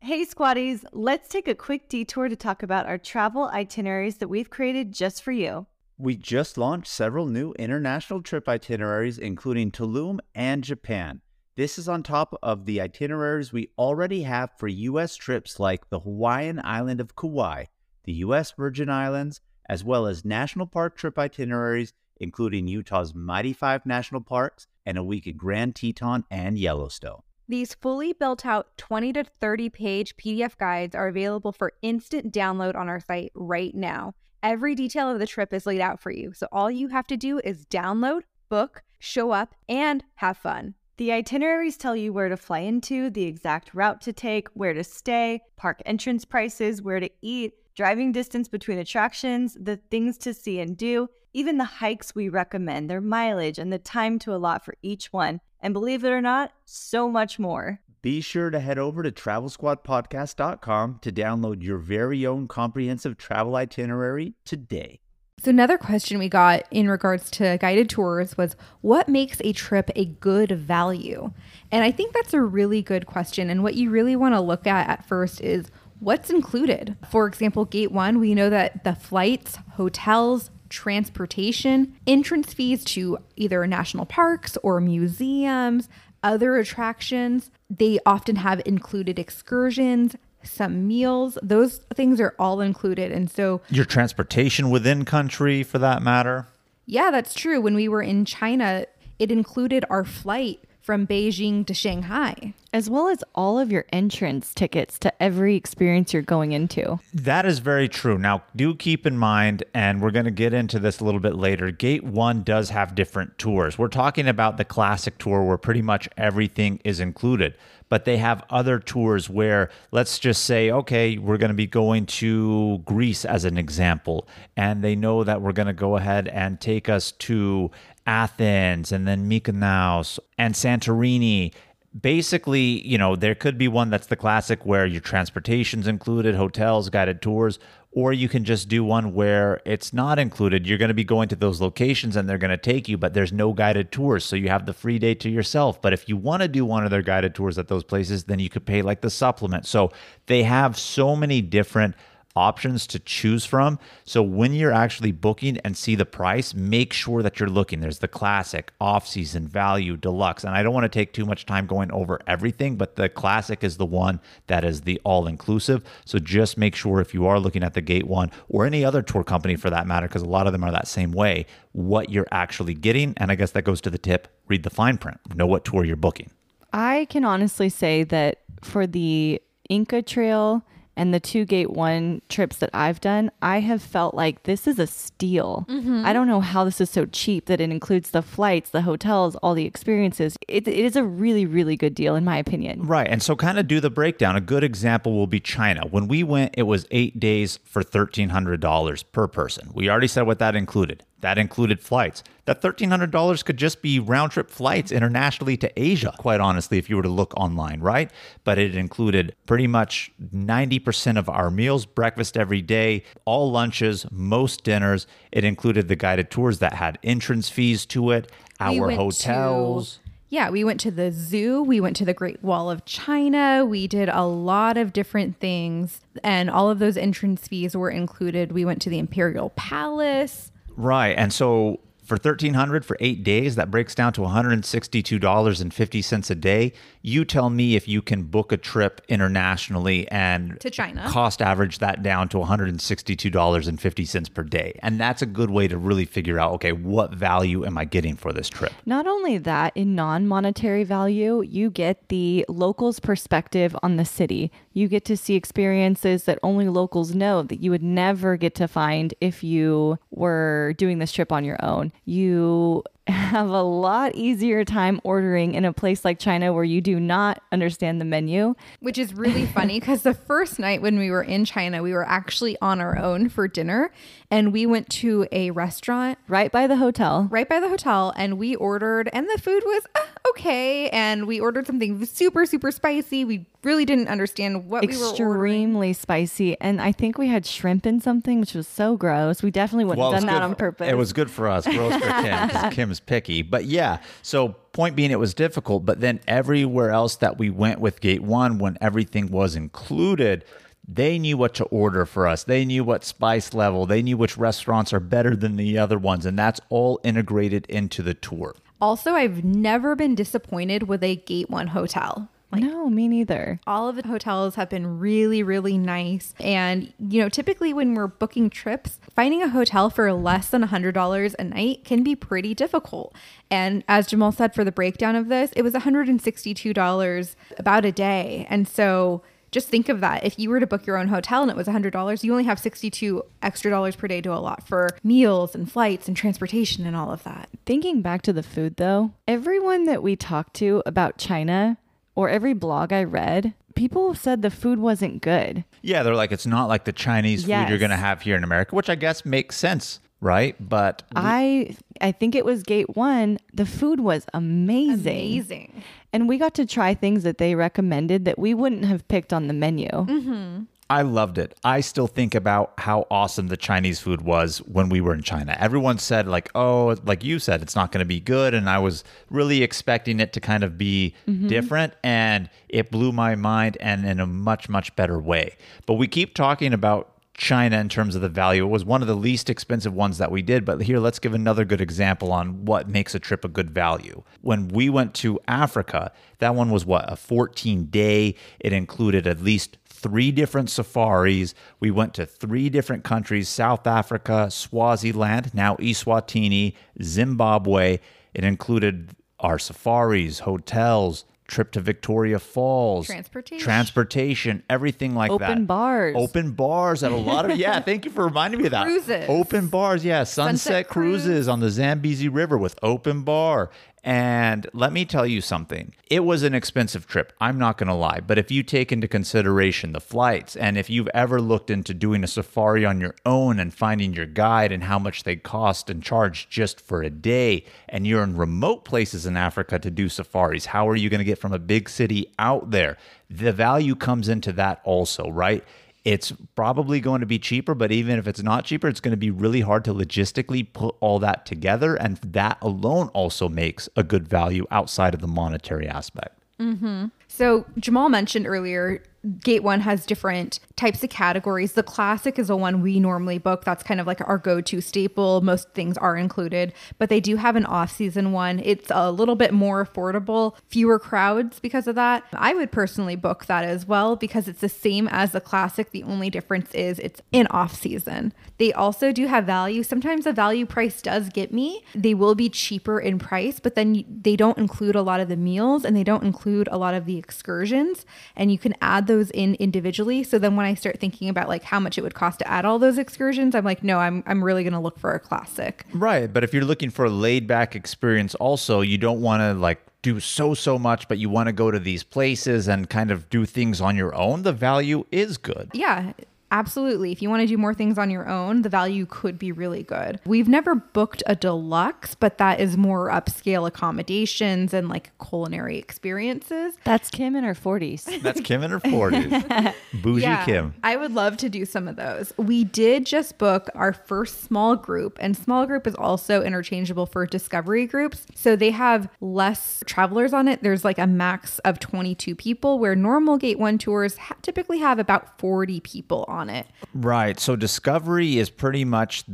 [0.00, 4.50] Hey, squaddies, let's take a quick detour to talk about our travel itineraries that we've
[4.50, 5.66] created just for you.
[5.98, 11.22] We just launched several new international trip itineraries, including Tulum and Japan.
[11.56, 15.16] This is on top of the itineraries we already have for U.S.
[15.16, 17.64] trips like the Hawaiian island of Kauai,
[18.04, 18.52] the U.S.
[18.52, 24.66] Virgin Islands, as well as national park trip itineraries, including Utah's Mighty Five National Parks
[24.84, 27.22] and a week at Grand Teton and Yellowstone.
[27.48, 32.76] These fully built out 20 to 30 page PDF guides are available for instant download
[32.76, 34.12] on our site right now.
[34.42, 37.16] Every detail of the trip is laid out for you, so all you have to
[37.16, 40.74] do is download, book, show up, and have fun.
[40.98, 44.82] The itineraries tell you where to fly into, the exact route to take, where to
[44.82, 50.58] stay, park entrance prices, where to eat, driving distance between attractions, the things to see
[50.58, 54.74] and do, even the hikes we recommend, their mileage, and the time to allot for
[54.80, 55.42] each one.
[55.60, 57.80] And believe it or not, so much more.
[58.00, 64.32] Be sure to head over to travelsquadpodcast.com to download your very own comprehensive travel itinerary
[64.46, 65.00] today.
[65.42, 69.90] So, another question we got in regards to guided tours was what makes a trip
[69.94, 71.30] a good value?
[71.70, 73.50] And I think that's a really good question.
[73.50, 75.70] And what you really want to look at at first is
[76.00, 76.96] what's included.
[77.10, 83.66] For example, Gate One, we know that the flights, hotels, transportation, entrance fees to either
[83.66, 85.88] national parks or museums,
[86.22, 90.16] other attractions, they often have included excursions,
[90.46, 91.36] some meals.
[91.42, 93.12] Those things are all included.
[93.12, 96.46] And so, Your transportation within country, for that matter.
[96.86, 97.60] yeah, that's true.
[97.60, 98.86] When we were in China,
[99.18, 102.54] it included our flight from Beijing to Shanghai.
[102.72, 107.00] As well as all of your entrance tickets to every experience you're going into.
[107.12, 108.18] That is very true.
[108.18, 111.34] Now, do keep in mind, and we're going to get into this a little bit
[111.34, 113.76] later, Gate 1 does have different tours.
[113.76, 117.56] We're talking about the classic tour where pretty much everything is included,
[117.88, 122.06] but they have other tours where, let's just say, okay, we're going to be going
[122.06, 126.60] to Greece as an example, and they know that we're going to go ahead and
[126.60, 127.72] take us to
[128.06, 131.52] Athens and then Mykonos and Santorini
[131.98, 136.90] basically, you know, there could be one that's the classic where your transportation's included, hotels,
[136.90, 137.58] guided tours,
[137.92, 140.66] or you can just do one where it's not included.
[140.66, 143.14] You're going to be going to those locations and they're going to take you, but
[143.14, 144.24] there's no guided tours.
[144.24, 145.80] So you have the free day to yourself.
[145.80, 148.38] But if you want to do one of their guided tours at those places, then
[148.38, 149.64] you could pay like the supplement.
[149.64, 149.92] So
[150.26, 151.94] they have so many different
[152.36, 153.78] options to choose from.
[154.04, 157.80] So when you're actually booking and see the price, make sure that you're looking.
[157.80, 160.44] There's the classic, off season, value, deluxe.
[160.44, 163.64] And I don't want to take too much time going over everything, but the classic
[163.64, 165.82] is the one that is the all inclusive.
[166.04, 169.02] So just make sure if you are looking at the gate one or any other
[169.02, 172.10] tour company for that matter, because a lot of them are that same way, what
[172.10, 173.14] you're actually getting.
[173.16, 175.84] And I guess that goes to the tip read the fine print, know what tour
[175.84, 176.30] you're booking.
[176.72, 180.64] I can honestly say that for the Inca Trail
[180.96, 184.78] and the two gate one trips that I've done, I have felt like this is
[184.78, 185.66] a steal.
[185.68, 186.04] Mm-hmm.
[186.04, 189.36] I don't know how this is so cheap that it includes the flights, the hotels,
[189.36, 190.36] all the experiences.
[190.48, 192.86] It, it is a really, really good deal, in my opinion.
[192.86, 193.08] Right.
[193.08, 194.36] And so, kind of do the breakdown.
[194.36, 195.86] A good example will be China.
[195.86, 199.70] When we went, it was eight days for $1,300 per person.
[199.74, 201.04] We already said what that included.
[201.20, 202.22] That included flights.
[202.44, 206.96] That $1,300 could just be round trip flights internationally to Asia, quite honestly, if you
[206.96, 208.10] were to look online, right?
[208.44, 214.62] But it included pretty much 90% of our meals, breakfast every day, all lunches, most
[214.62, 215.06] dinners.
[215.32, 219.94] It included the guided tours that had entrance fees to it, We our went hotels.
[219.94, 223.64] to- yeah, we went to the zoo, we went to the Great Wall of China,
[223.64, 228.50] we did a lot of different things, and all of those entrance fees were included.
[228.52, 230.50] We went to the Imperial Palace.
[230.76, 231.16] Right.
[231.16, 236.72] And so For 1300 for 8 days, that breaks down to $162.50 a day.
[237.02, 241.04] You tell me if you can book a trip internationally and To China.
[241.08, 244.78] cost average that down to $162.50 per day.
[244.84, 248.14] And that's a good way to really figure out okay, what value am I getting
[248.14, 248.72] for this trip?
[248.86, 254.52] Not only that, in non monetary value, you get the locals' perspective on the city.
[254.72, 258.68] You get to see experiences that only locals know that you would never get to
[258.68, 261.90] find if you were doing this trip on your own.
[262.04, 266.98] You have a lot easier time ordering in a place like China where you do
[266.98, 268.54] not understand the menu.
[268.80, 272.06] Which is really funny because the first night when we were in China, we were
[272.06, 273.90] actually on our own for dinner
[274.30, 277.28] and we went to a restaurant Right by the hotel.
[277.30, 281.38] right by the hotel and we ordered and the food was uh, okay and we
[281.38, 286.58] ordered something super super spicy we really didn't understand what we were Extremely spicy.
[286.60, 289.42] And I think we had shrimp in something, which was so gross.
[289.42, 290.88] We definitely wouldn't Well, have done that good on purpose.
[290.88, 293.42] It was good for us, gross for Kim, because Kim's picky.
[293.42, 295.84] But yeah, so point being, it was difficult.
[295.84, 300.44] But then everywhere else that we went with Gate One, when everything was included,
[300.88, 302.44] they knew what to order for us.
[302.44, 303.86] They knew what spice level.
[303.86, 308.02] They knew which restaurants are better than the other ones, and that's all integrated into
[308.02, 308.54] the tour.
[308.78, 313.60] also i've never been disappointed with a gate one hotel no, me neither.
[313.66, 316.34] all of the hotels have been really really nice.
[316.40, 321.34] And you know typically when we're booking trips finding a hotel for less than $100
[321.38, 323.14] a night can be pretty difficult.
[323.50, 328.46] And as jamal said for the breakdown of this it was $162 about a day.
[328.48, 330.24] And so just think of that.
[330.24, 332.58] If you were to book your own hotel and it was $100 you only have
[332.58, 337.10] 62 extra dollars per day to allot for meals and flights and transportation and all
[337.10, 337.48] of that.
[337.64, 341.78] Thinking back to the food though, everyone that we talked to about China
[342.16, 345.64] or every blog I read, people said the food wasn't good.
[345.82, 348.42] Yeah, they're like, it's not like the Chinese food you're going to have here in
[348.42, 350.56] America, which I guess makes sense, right?
[350.58, 355.14] But I I think it was gate 1, the food was amazing.
[355.14, 359.32] amazing And we got to try things that they recommended that we wouldn't have picked
[359.32, 359.88] on the menu.
[359.90, 360.62] Mm-hmm.
[360.88, 361.58] I loved it.
[361.64, 365.56] I still think about how awesome the Chinese food was when we were in China.
[365.58, 368.54] Everyone said, like, oh, like you said, it's not going to be good.
[368.54, 371.48] And I was really expecting it to kind of be mm-hmm.
[371.48, 371.94] different.
[372.04, 375.56] And it blew my mind and in a much, much better way.
[375.86, 378.64] But we keep talking about China in terms of the value.
[378.64, 380.64] It was one of the least expensive ones that we did.
[380.64, 384.22] But here, let's give another good example on what makes a trip a good value.
[384.40, 388.36] When we went to Africa, that one was what, a 14 day?
[388.60, 391.54] It included at least three different safaris.
[391.80, 397.98] We went to three different countries South Africa, Swaziland, now Eswatini, Zimbabwe.
[398.34, 403.64] It included our safaris, hotels, trip to Victoria Falls, Transportation.
[403.64, 405.50] transportation, everything like that.
[405.50, 406.16] Open bars.
[406.18, 407.80] Open bars at a lot of yeah.
[407.80, 408.84] Thank you for reminding me of that.
[408.86, 409.26] Cruises.
[409.28, 410.24] Open bars, yeah.
[410.24, 413.70] Sunset, Sunset cruises on the Zambezi River with open bar.
[414.06, 415.92] And let me tell you something.
[416.08, 417.32] It was an expensive trip.
[417.40, 418.20] I'm not going to lie.
[418.20, 422.22] But if you take into consideration the flights and if you've ever looked into doing
[422.22, 426.04] a safari on your own and finding your guide and how much they cost and
[426.04, 430.66] charge just for a day, and you're in remote places in Africa to do safaris,
[430.66, 432.96] how are you going to get from a big city out there?
[433.28, 435.64] The value comes into that also, right?
[436.06, 439.16] It's probably going to be cheaper, but even if it's not cheaper, it's going to
[439.16, 441.96] be really hard to logistically put all that together.
[441.96, 446.38] And that alone also makes a good value outside of the monetary aspect.
[446.60, 447.06] Mm-hmm.
[447.26, 449.02] So Jamal mentioned earlier,
[449.40, 451.72] Gate One has different types of categories.
[451.72, 453.64] The classic is the one we normally book.
[453.64, 455.40] That's kind of like our go-to staple.
[455.40, 458.60] Most things are included, but they do have an off-season one.
[458.62, 462.24] It's a little bit more affordable, fewer crowds because of that.
[462.34, 465.90] I would personally book that as well because it's the same as the classic.
[465.90, 468.34] The only difference is it's in off-season.
[468.58, 469.82] They also do have value.
[469.82, 471.84] Sometimes the value price does get me.
[471.94, 475.36] They will be cheaper in price, but then they don't include a lot of the
[475.36, 478.04] meals and they don't include a lot of the excursions.
[478.36, 480.22] And you can add those in individually.
[480.22, 482.64] So then when I start thinking about like how much it would cost to add
[482.64, 485.86] all those excursions, I'm like, no, I'm I'm really gonna look for a classic.
[485.92, 486.32] Right.
[486.32, 489.80] But if you're looking for a laid back experience, also, you don't want to like
[490.02, 493.28] do so, so much, but you want to go to these places and kind of
[493.28, 495.70] do things on your own, the value is good.
[495.74, 496.12] Yeah.
[496.50, 497.10] Absolutely.
[497.10, 499.82] If you want to do more things on your own, the value could be really
[499.82, 500.20] good.
[500.24, 506.74] We've never booked a deluxe, but that is more upscale accommodations and like culinary experiences.
[506.84, 508.22] That's Kim in her 40s.
[508.22, 509.74] That's Kim in her 40s.
[510.02, 510.74] Bougie Kim.
[510.84, 512.32] I would love to do some of those.
[512.36, 517.26] We did just book our first small group, and small group is also interchangeable for
[517.26, 518.24] discovery groups.
[518.34, 520.62] So they have less travelers on it.
[520.62, 524.98] There's like a max of 22 people, where normal Gate 1 tours ha- typically have
[524.98, 526.66] about 40 people on it.
[526.94, 527.38] Right.
[527.40, 529.24] So Discovery is pretty much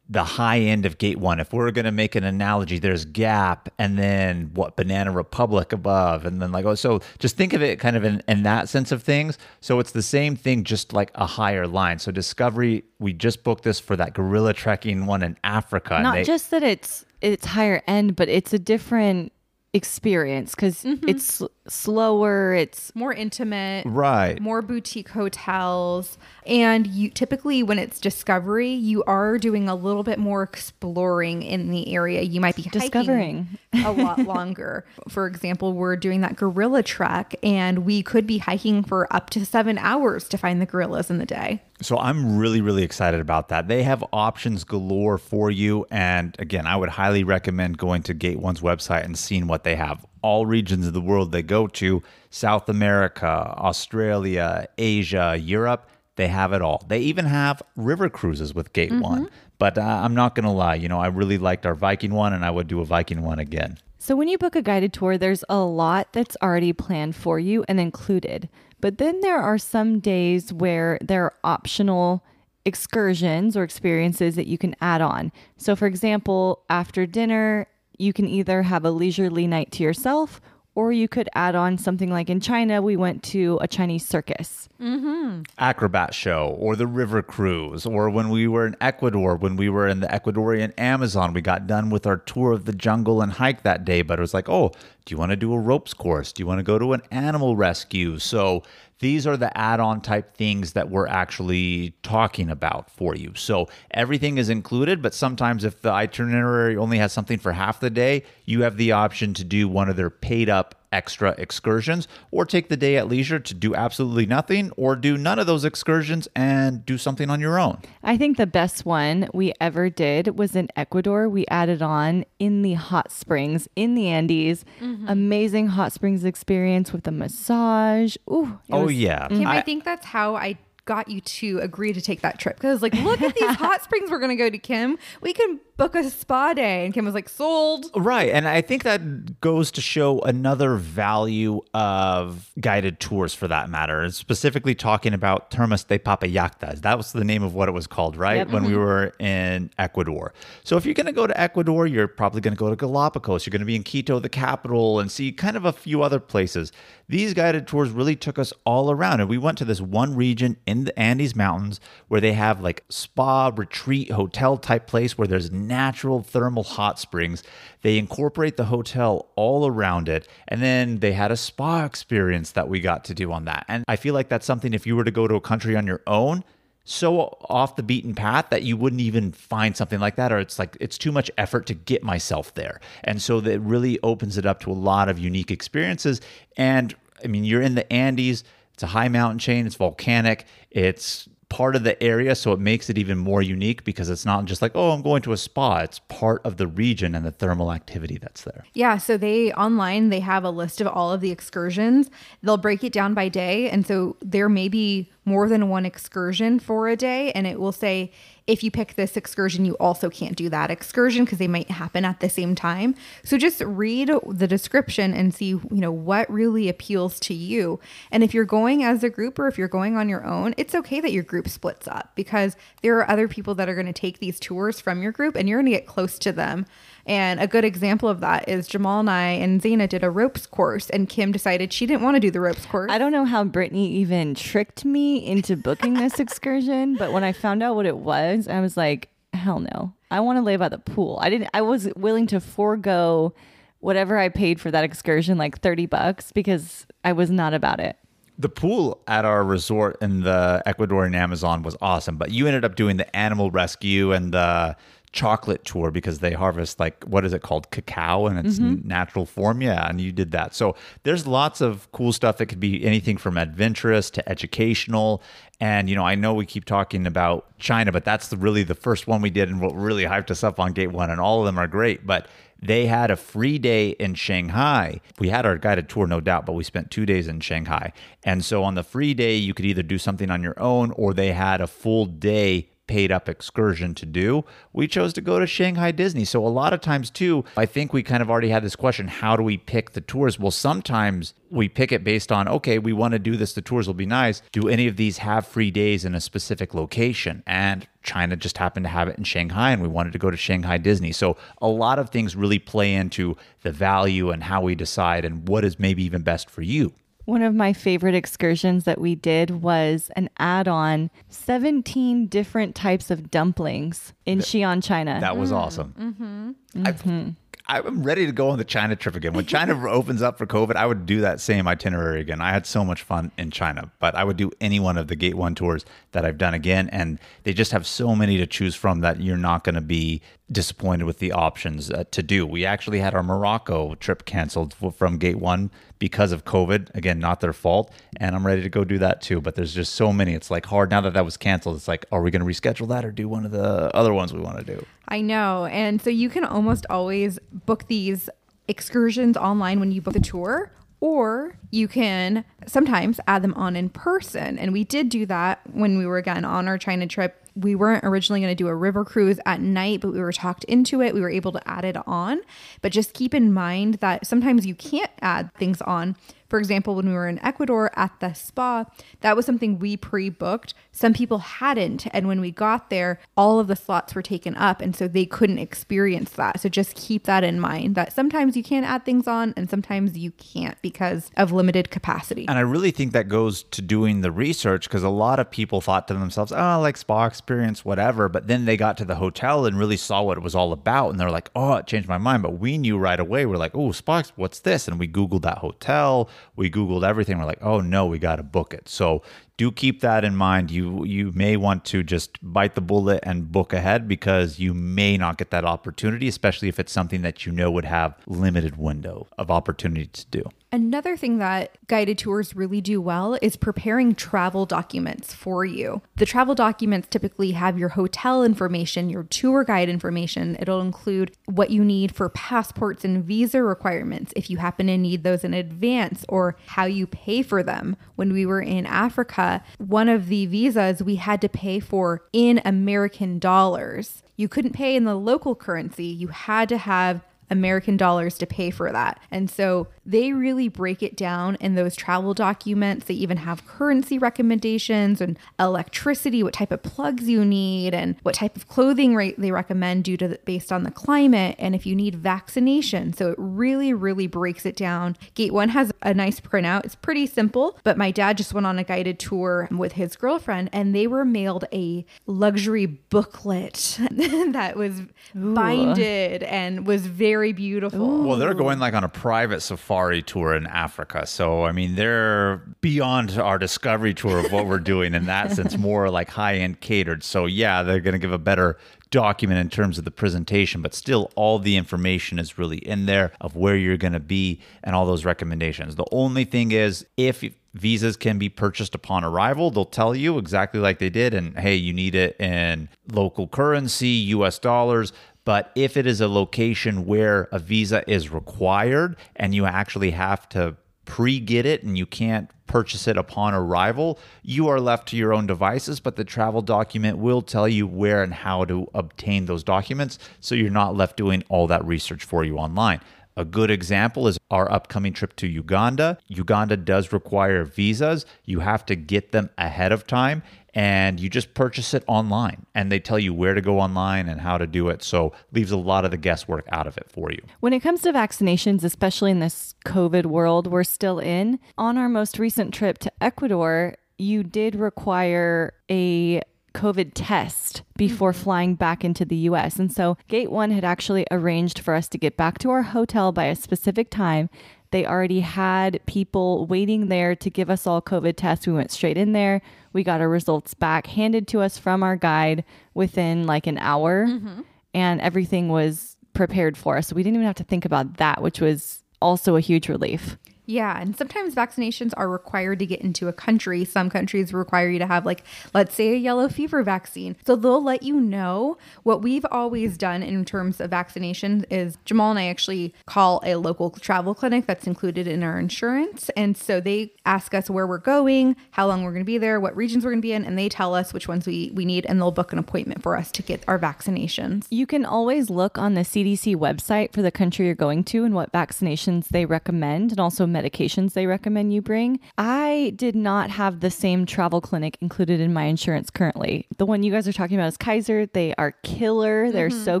[0.08, 1.40] the high end of gate one.
[1.40, 6.26] If we're going to make an analogy, there's Gap and then what Banana Republic above.
[6.26, 8.92] And then like, oh, so just think of it kind of in, in that sense
[8.92, 9.38] of things.
[9.60, 11.98] So it's the same thing, just like a higher line.
[11.98, 16.00] So Discovery, we just booked this for that gorilla trekking one in Africa.
[16.02, 19.32] Not they- just that it's it's higher end, but it's a different
[19.72, 21.08] experience because mm-hmm.
[21.08, 22.54] it's sl- slower.
[22.54, 24.40] It's more intimate Right.
[24.40, 30.18] more boutique hotels and you typically when it's discovery you are doing a little bit
[30.18, 33.48] more exploring in the area you might be Discovering.
[33.84, 38.82] a lot longer for example we're doing that gorilla trek and we could be hiking
[38.82, 42.60] for up to seven hours to find the gorillas in the day So I'm really,
[42.60, 43.68] really excited about that.
[43.68, 45.84] They have options galore for you.
[45.90, 49.74] And again, I would highly recommend going to Gate One's website and seeing what they
[49.76, 50.06] have.
[50.24, 53.26] All regions of the world they go to South America,
[53.70, 56.84] Australia, Asia, Europe they have it all.
[56.86, 59.28] They even have river cruises with Gate One.
[59.58, 62.32] But uh, I'm not going to lie, you know, I really liked our Viking one
[62.32, 63.78] and I would do a Viking one again.
[63.98, 67.64] So when you book a guided tour, there's a lot that's already planned for you
[67.68, 68.48] and included.
[68.80, 72.22] But then there are some days where there are optional
[72.66, 75.32] excursions or experiences that you can add on.
[75.56, 77.66] So for example, after dinner,
[77.98, 80.40] you can either have a leisurely night to yourself
[80.74, 84.68] or you could add on something like in China, we went to a Chinese circus.
[84.80, 85.42] Mm-hmm.
[85.56, 89.86] acrobat show or the river cruise or when we were in Ecuador when we were
[89.86, 93.62] in the Ecuadorian Amazon we got done with our tour of the jungle and hike
[93.62, 94.72] that day but it was like oh
[95.04, 96.32] do you want to do a ropes course?
[96.32, 98.18] Do you want to go to an animal rescue?
[98.18, 98.62] So
[99.04, 103.30] these are the add-on type things that we're actually talking about for you.
[103.34, 107.90] So everything is included but sometimes if the itinerary only has something for half the
[107.90, 112.44] day you have the option to do one of their paid up extra excursions or
[112.46, 116.28] take the day at leisure to do absolutely nothing or do none of those excursions
[116.36, 117.78] and do something on your own.
[118.04, 121.28] I think the best one we ever did was in Ecuador.
[121.28, 124.64] We added on in the hot springs in the Andes.
[124.80, 125.08] Mm-hmm.
[125.08, 128.16] Amazing hot springs experience with a massage.
[128.30, 128.60] Ooh.
[128.70, 129.26] Oh was- yeah.
[129.28, 132.56] Kim, I, I- think that's how I got you to agree to take that trip
[132.56, 135.94] because like look at these hot springs we're gonna go to kim we can book
[135.94, 138.30] a spa day and kim was like sold Right.
[138.30, 144.10] And I think that goes to show another value of guided tours for that matter.
[144.10, 146.82] Specifically talking about Termas de Papallactas.
[146.82, 148.38] That was the name of what it was called, right?
[148.38, 148.48] Yep.
[148.50, 148.78] When we mm-hmm.
[148.78, 150.34] were in Ecuador.
[150.64, 153.46] So if you're going to go to Ecuador, you're probably going to go to Galapagos.
[153.46, 156.20] You're going to be in Quito, the capital, and see kind of a few other
[156.20, 156.72] places.
[157.08, 159.20] These guided tours really took us all around.
[159.20, 162.84] And we went to this one region in the Andes Mountains where they have like
[162.88, 167.42] spa, retreat, hotel type place where there's natural thermal hot springs.
[167.82, 170.28] They incorporate the hotel all around it.
[170.48, 173.64] And then they had a spa experience that we got to do on that.
[173.68, 175.86] And I feel like that's something if you were to go to a country on
[175.86, 176.44] your own,
[176.84, 180.58] so off the beaten path that you wouldn't even find something like that or it's
[180.58, 184.44] like it's too much effort to get myself there and so that really opens it
[184.44, 186.20] up to a lot of unique experiences
[186.58, 186.94] and
[187.24, 188.44] i mean you're in the andes
[188.74, 192.90] it's a high mountain chain it's volcanic it's part of the area so it makes
[192.90, 195.78] it even more unique because it's not just like oh i'm going to a spa
[195.86, 200.08] it's part of the region and the thermal activity that's there Yeah, so they online
[200.10, 202.10] they have a list of all of the excursions.
[202.42, 206.58] They'll break it down by day, and so there may be more than one excursion
[206.58, 208.12] for a day, and it will say
[208.46, 212.04] if you pick this excursion, you also can't do that excursion because they might happen
[212.04, 212.94] at the same time.
[213.24, 217.80] So just read the description and see, you know, what really appeals to you.
[218.10, 220.74] And if you're going as a group or if you're going on your own, it's
[220.74, 223.94] okay that your group splits up because there are other people that are going to
[223.94, 226.66] take these tours from your group and you're going to get close to them.
[227.06, 230.46] And a good example of that is Jamal and I and Zaina did a ropes
[230.46, 232.90] course, and Kim decided she didn't want to do the ropes course.
[232.90, 237.32] I don't know how Brittany even tricked me into booking this excursion, but when I
[237.32, 239.92] found out what it was, I was like, hell no.
[240.10, 241.18] I want to lay by the pool.
[241.20, 243.34] I didn't I was willing to forego
[243.80, 247.98] whatever I paid for that excursion, like 30 bucks, because I was not about it.
[248.38, 252.76] The pool at our resort in the Ecuadorian Amazon was awesome, but you ended up
[252.76, 254.74] doing the animal rescue and the
[255.14, 257.70] chocolate tour because they harvest like what is it called?
[257.70, 258.86] Cacao in its mm-hmm.
[258.86, 259.62] natural form?
[259.62, 260.54] Yeah and you did that.
[260.54, 265.22] So there's lots of cool stuff that could be anything from adventurous to educational.
[265.60, 268.74] And you know i know we keep talking about china but that's the, really the
[268.74, 271.38] first one we did and what really hyped us up on gate one and all
[271.38, 272.04] of them are great.
[272.04, 272.26] But
[272.60, 275.00] they had a free day in Shanghai.
[275.18, 277.92] We had our guided tour, no doubt, but we spent two days in Shanghai.
[278.24, 281.12] And so on the free day, you could either do something on your own or
[281.12, 285.46] they had a full day paid up excursion to do, we chose to go to
[285.46, 286.24] Shanghai Disney.
[286.24, 289.08] So a lot of times too, I think we kind of already had this question,
[289.08, 290.38] how do we pick the tours?
[290.38, 293.86] Well, sometimes we pick it based on, okay, we want to do this, the tours
[293.86, 294.42] will be nice.
[294.52, 297.42] Do any of these have free days in a specific location?
[297.46, 300.36] And China just happened to have it in Shanghai and we wanted to go to
[300.36, 301.12] Shanghai Disney.
[301.12, 305.48] So a lot of things really play into the value and how we decide and
[305.48, 306.92] what is maybe even best for you.
[307.24, 313.10] One of my favorite excursions that we did was an add on 17 different types
[313.10, 315.18] of dumplings in Xi'an, China.
[315.20, 315.56] That was mm.
[315.56, 315.94] awesome.
[315.98, 316.86] Mm-hmm.
[316.86, 317.30] I've- mm-hmm.
[317.66, 319.32] I'm ready to go on the China trip again.
[319.32, 322.42] When China opens up for COVID, I would do that same itinerary again.
[322.42, 325.16] I had so much fun in China, but I would do any one of the
[325.16, 326.90] Gate 1 tours that I've done again.
[326.90, 330.20] And they just have so many to choose from that you're not going to be
[330.52, 332.46] disappointed with the options uh, to do.
[332.46, 336.94] We actually had our Morocco trip canceled from Gate 1 because of COVID.
[336.94, 337.90] Again, not their fault.
[338.18, 339.40] And I'm ready to go do that too.
[339.40, 340.34] But there's just so many.
[340.34, 341.76] It's like hard now that that was canceled.
[341.76, 344.34] It's like, are we going to reschedule that or do one of the other ones
[344.34, 344.84] we want to do?
[345.08, 345.66] I know.
[345.66, 348.28] And so you can almost always book these
[348.68, 353.90] excursions online when you book the tour, or you can sometimes add them on in
[353.90, 354.58] person.
[354.58, 357.40] And we did do that when we were again on our China trip.
[357.54, 360.64] We weren't originally going to do a river cruise at night, but we were talked
[360.64, 361.14] into it.
[361.14, 362.40] We were able to add it on.
[362.80, 366.16] But just keep in mind that sometimes you can't add things on.
[366.48, 368.84] For example, when we were in Ecuador at the spa,
[369.20, 370.74] that was something we pre booked.
[370.92, 372.06] Some people hadn't.
[372.12, 374.80] And when we got there, all of the slots were taken up.
[374.80, 376.60] And so they couldn't experience that.
[376.60, 380.16] So just keep that in mind that sometimes you can add things on and sometimes
[380.16, 382.46] you can't because of limited capacity.
[382.48, 385.80] And I really think that goes to doing the research because a lot of people
[385.80, 388.28] thought to themselves, oh, I like spa experience, whatever.
[388.28, 391.10] But then they got to the hotel and really saw what it was all about.
[391.10, 392.42] And they're like, oh, it changed my mind.
[392.42, 393.46] But we knew right away.
[393.46, 394.86] We're like, oh, spa, what's this?
[394.86, 396.28] And we Googled that hotel.
[396.56, 397.38] We Googled everything.
[397.38, 398.88] We're like, oh, no, we got to book it.
[398.88, 399.22] So
[399.56, 400.70] do keep that in mind.
[400.70, 405.16] You you may want to just bite the bullet and book ahead because you may
[405.16, 409.28] not get that opportunity, especially if it's something that you know would have limited window
[409.38, 410.42] of opportunity to do.
[410.74, 416.02] Another thing that guided tours really do well is preparing travel documents for you.
[416.16, 420.56] The travel documents typically have your hotel information, your tour guide information.
[420.58, 425.22] It'll include what you need for passports and visa requirements if you happen to need
[425.22, 427.96] those in advance or how you pay for them.
[428.16, 432.60] When we were in Africa, one of the visas we had to pay for in
[432.64, 434.24] American dollars.
[434.34, 436.06] You couldn't pay in the local currency.
[436.06, 439.20] You had to have American dollars to pay for that.
[439.30, 443.06] And so they really break it down in those travel documents.
[443.06, 448.34] They even have currency recommendations and electricity, what type of plugs you need, and what
[448.34, 451.86] type of clothing rate they recommend due to the, based on the climate, and if
[451.86, 453.12] you need vaccination.
[453.12, 455.16] So it really, really breaks it down.
[455.34, 456.84] Gate One has a nice printout.
[456.84, 460.70] It's pretty simple, but my dad just went on a guided tour with his girlfriend,
[460.72, 465.02] and they were mailed a luxury booklet that was
[465.34, 468.24] binded and was very beautiful.
[468.24, 471.26] Well, they're going like on a private safari tour in Africa.
[471.26, 475.76] So, I mean, they're beyond our discovery tour of what we're doing in that sense,
[475.76, 477.22] more like high end catered.
[477.22, 478.78] So, yeah, they're going to give a better
[479.10, 483.30] document in terms of the presentation, but still, all the information is really in there
[483.40, 485.94] of where you're going to be and all those recommendations.
[485.94, 489.70] The only thing is, if visas can be purchased upon arrival.
[489.70, 491.34] They'll tell you exactly like they did.
[491.34, 495.12] And hey, you need it in local currency, US dollars.
[495.44, 500.48] But if it is a location where a visa is required and you actually have
[500.50, 505.16] to pre get it and you can't purchase it upon arrival, you are left to
[505.16, 506.00] your own devices.
[506.00, 510.18] But the travel document will tell you where and how to obtain those documents.
[510.40, 513.00] So you're not left doing all that research for you online.
[513.36, 516.18] A good example is our upcoming trip to Uganda.
[516.28, 518.24] Uganda does require visas.
[518.44, 522.90] You have to get them ahead of time and you just purchase it online and
[522.90, 525.02] they tell you where to go online and how to do it.
[525.02, 527.40] So leaves a lot of the guesswork out of it for you.
[527.60, 532.08] When it comes to vaccinations, especially in this COVID world we're still in, on our
[532.08, 536.42] most recent trip to Ecuador, you did require a
[536.74, 538.42] COVID test before mm-hmm.
[538.42, 539.78] flying back into the US.
[539.78, 543.32] And so Gate 1 had actually arranged for us to get back to our hotel
[543.32, 544.50] by a specific time.
[544.94, 548.64] They already had people waiting there to give us all COVID tests.
[548.64, 549.60] We went straight in there.
[549.92, 552.62] We got our results back handed to us from our guide
[552.94, 554.60] within like an hour, mm-hmm.
[554.94, 557.08] and everything was prepared for us.
[557.08, 560.38] So we didn't even have to think about that, which was also a huge relief.
[560.66, 563.84] Yeah, and sometimes vaccinations are required to get into a country.
[563.84, 565.44] Some countries require you to have, like,
[565.74, 567.36] let's say a yellow fever vaccine.
[567.46, 568.78] So they'll let you know.
[569.02, 573.56] What we've always done in terms of vaccinations is Jamal and I actually call a
[573.56, 576.30] local travel clinic that's included in our insurance.
[576.36, 579.60] And so they ask us where we're going, how long we're going to be there,
[579.60, 581.84] what regions we're going to be in, and they tell us which ones we, we
[581.84, 584.66] need, and they'll book an appointment for us to get our vaccinations.
[584.70, 588.34] You can always look on the CDC website for the country you're going to and
[588.34, 592.20] what vaccinations they recommend and also medications they recommend you bring.
[592.38, 596.66] I did not have the same travel clinic included in my insurance currently.
[596.78, 598.26] The one you guys are talking about is Kaiser.
[598.26, 599.50] They are killer.
[599.50, 599.84] They're mm-hmm.
[599.84, 600.00] so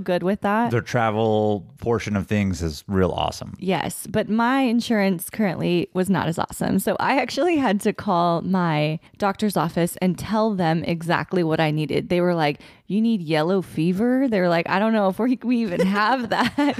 [0.00, 0.70] good with that.
[0.70, 3.54] Their travel portion of things is real awesome.
[3.58, 6.78] Yes, but my insurance currently was not as awesome.
[6.78, 11.70] So I actually had to call my doctor's office and tell them exactly what I
[11.70, 12.08] needed.
[12.08, 14.28] They were like, You need yellow fever?
[14.28, 16.78] They're like, I don't know if we, we even have that.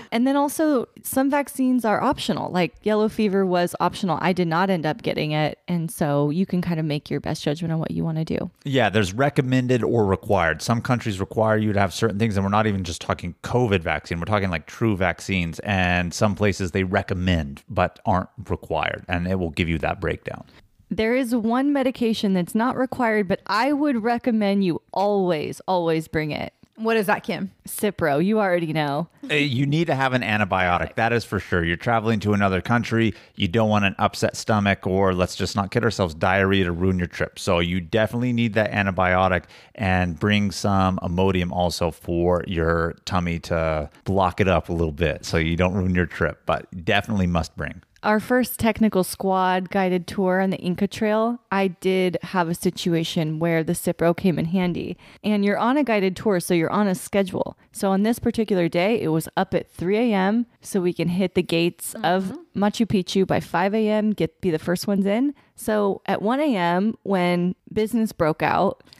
[0.12, 2.50] and then also, some vaccines are optional.
[2.50, 4.18] Like yellow fever was optional.
[4.20, 5.58] I did not end up getting it.
[5.68, 8.24] And so you can kind of make your best judgment on what you want to
[8.24, 8.50] do.
[8.64, 10.62] Yeah, there's recommended or required.
[10.62, 13.80] Some countries require you to have certain things, and we're not even just talking COVID
[13.80, 14.18] vaccine.
[14.18, 15.58] We're talking like true vaccines.
[15.60, 20.44] And some places they recommend but aren't required, and it will give you that breakdown.
[20.90, 26.30] There is one medication that's not required, but I would recommend you always, always bring
[26.30, 26.52] it.
[26.76, 27.52] What is that, Kim?
[27.66, 29.08] Cipro, you already know.
[29.30, 30.94] Uh, You need to have an antibiotic.
[30.96, 31.64] That is for sure.
[31.64, 33.14] You're traveling to another country.
[33.34, 36.98] You don't want an upset stomach or let's just not kid ourselves, diarrhea to ruin
[36.98, 37.38] your trip.
[37.38, 43.88] So you definitely need that antibiotic and bring some Imodium also for your tummy to
[44.04, 46.42] block it up a little bit so you don't ruin your trip.
[46.44, 47.80] But definitely must bring.
[48.06, 53.40] Our first technical squad guided tour on the Inca Trail, I did have a situation
[53.40, 54.96] where the Cipro came in handy.
[55.24, 57.58] And you're on a guided tour, so you're on a schedule.
[57.72, 60.46] So on this particular day, it was up at 3 a.m.
[60.60, 62.62] so we can hit the gates of mm-hmm.
[62.62, 65.34] Machu Picchu by 5 a.m., get be the first ones in.
[65.56, 68.84] So at 1 a.m., when business broke out,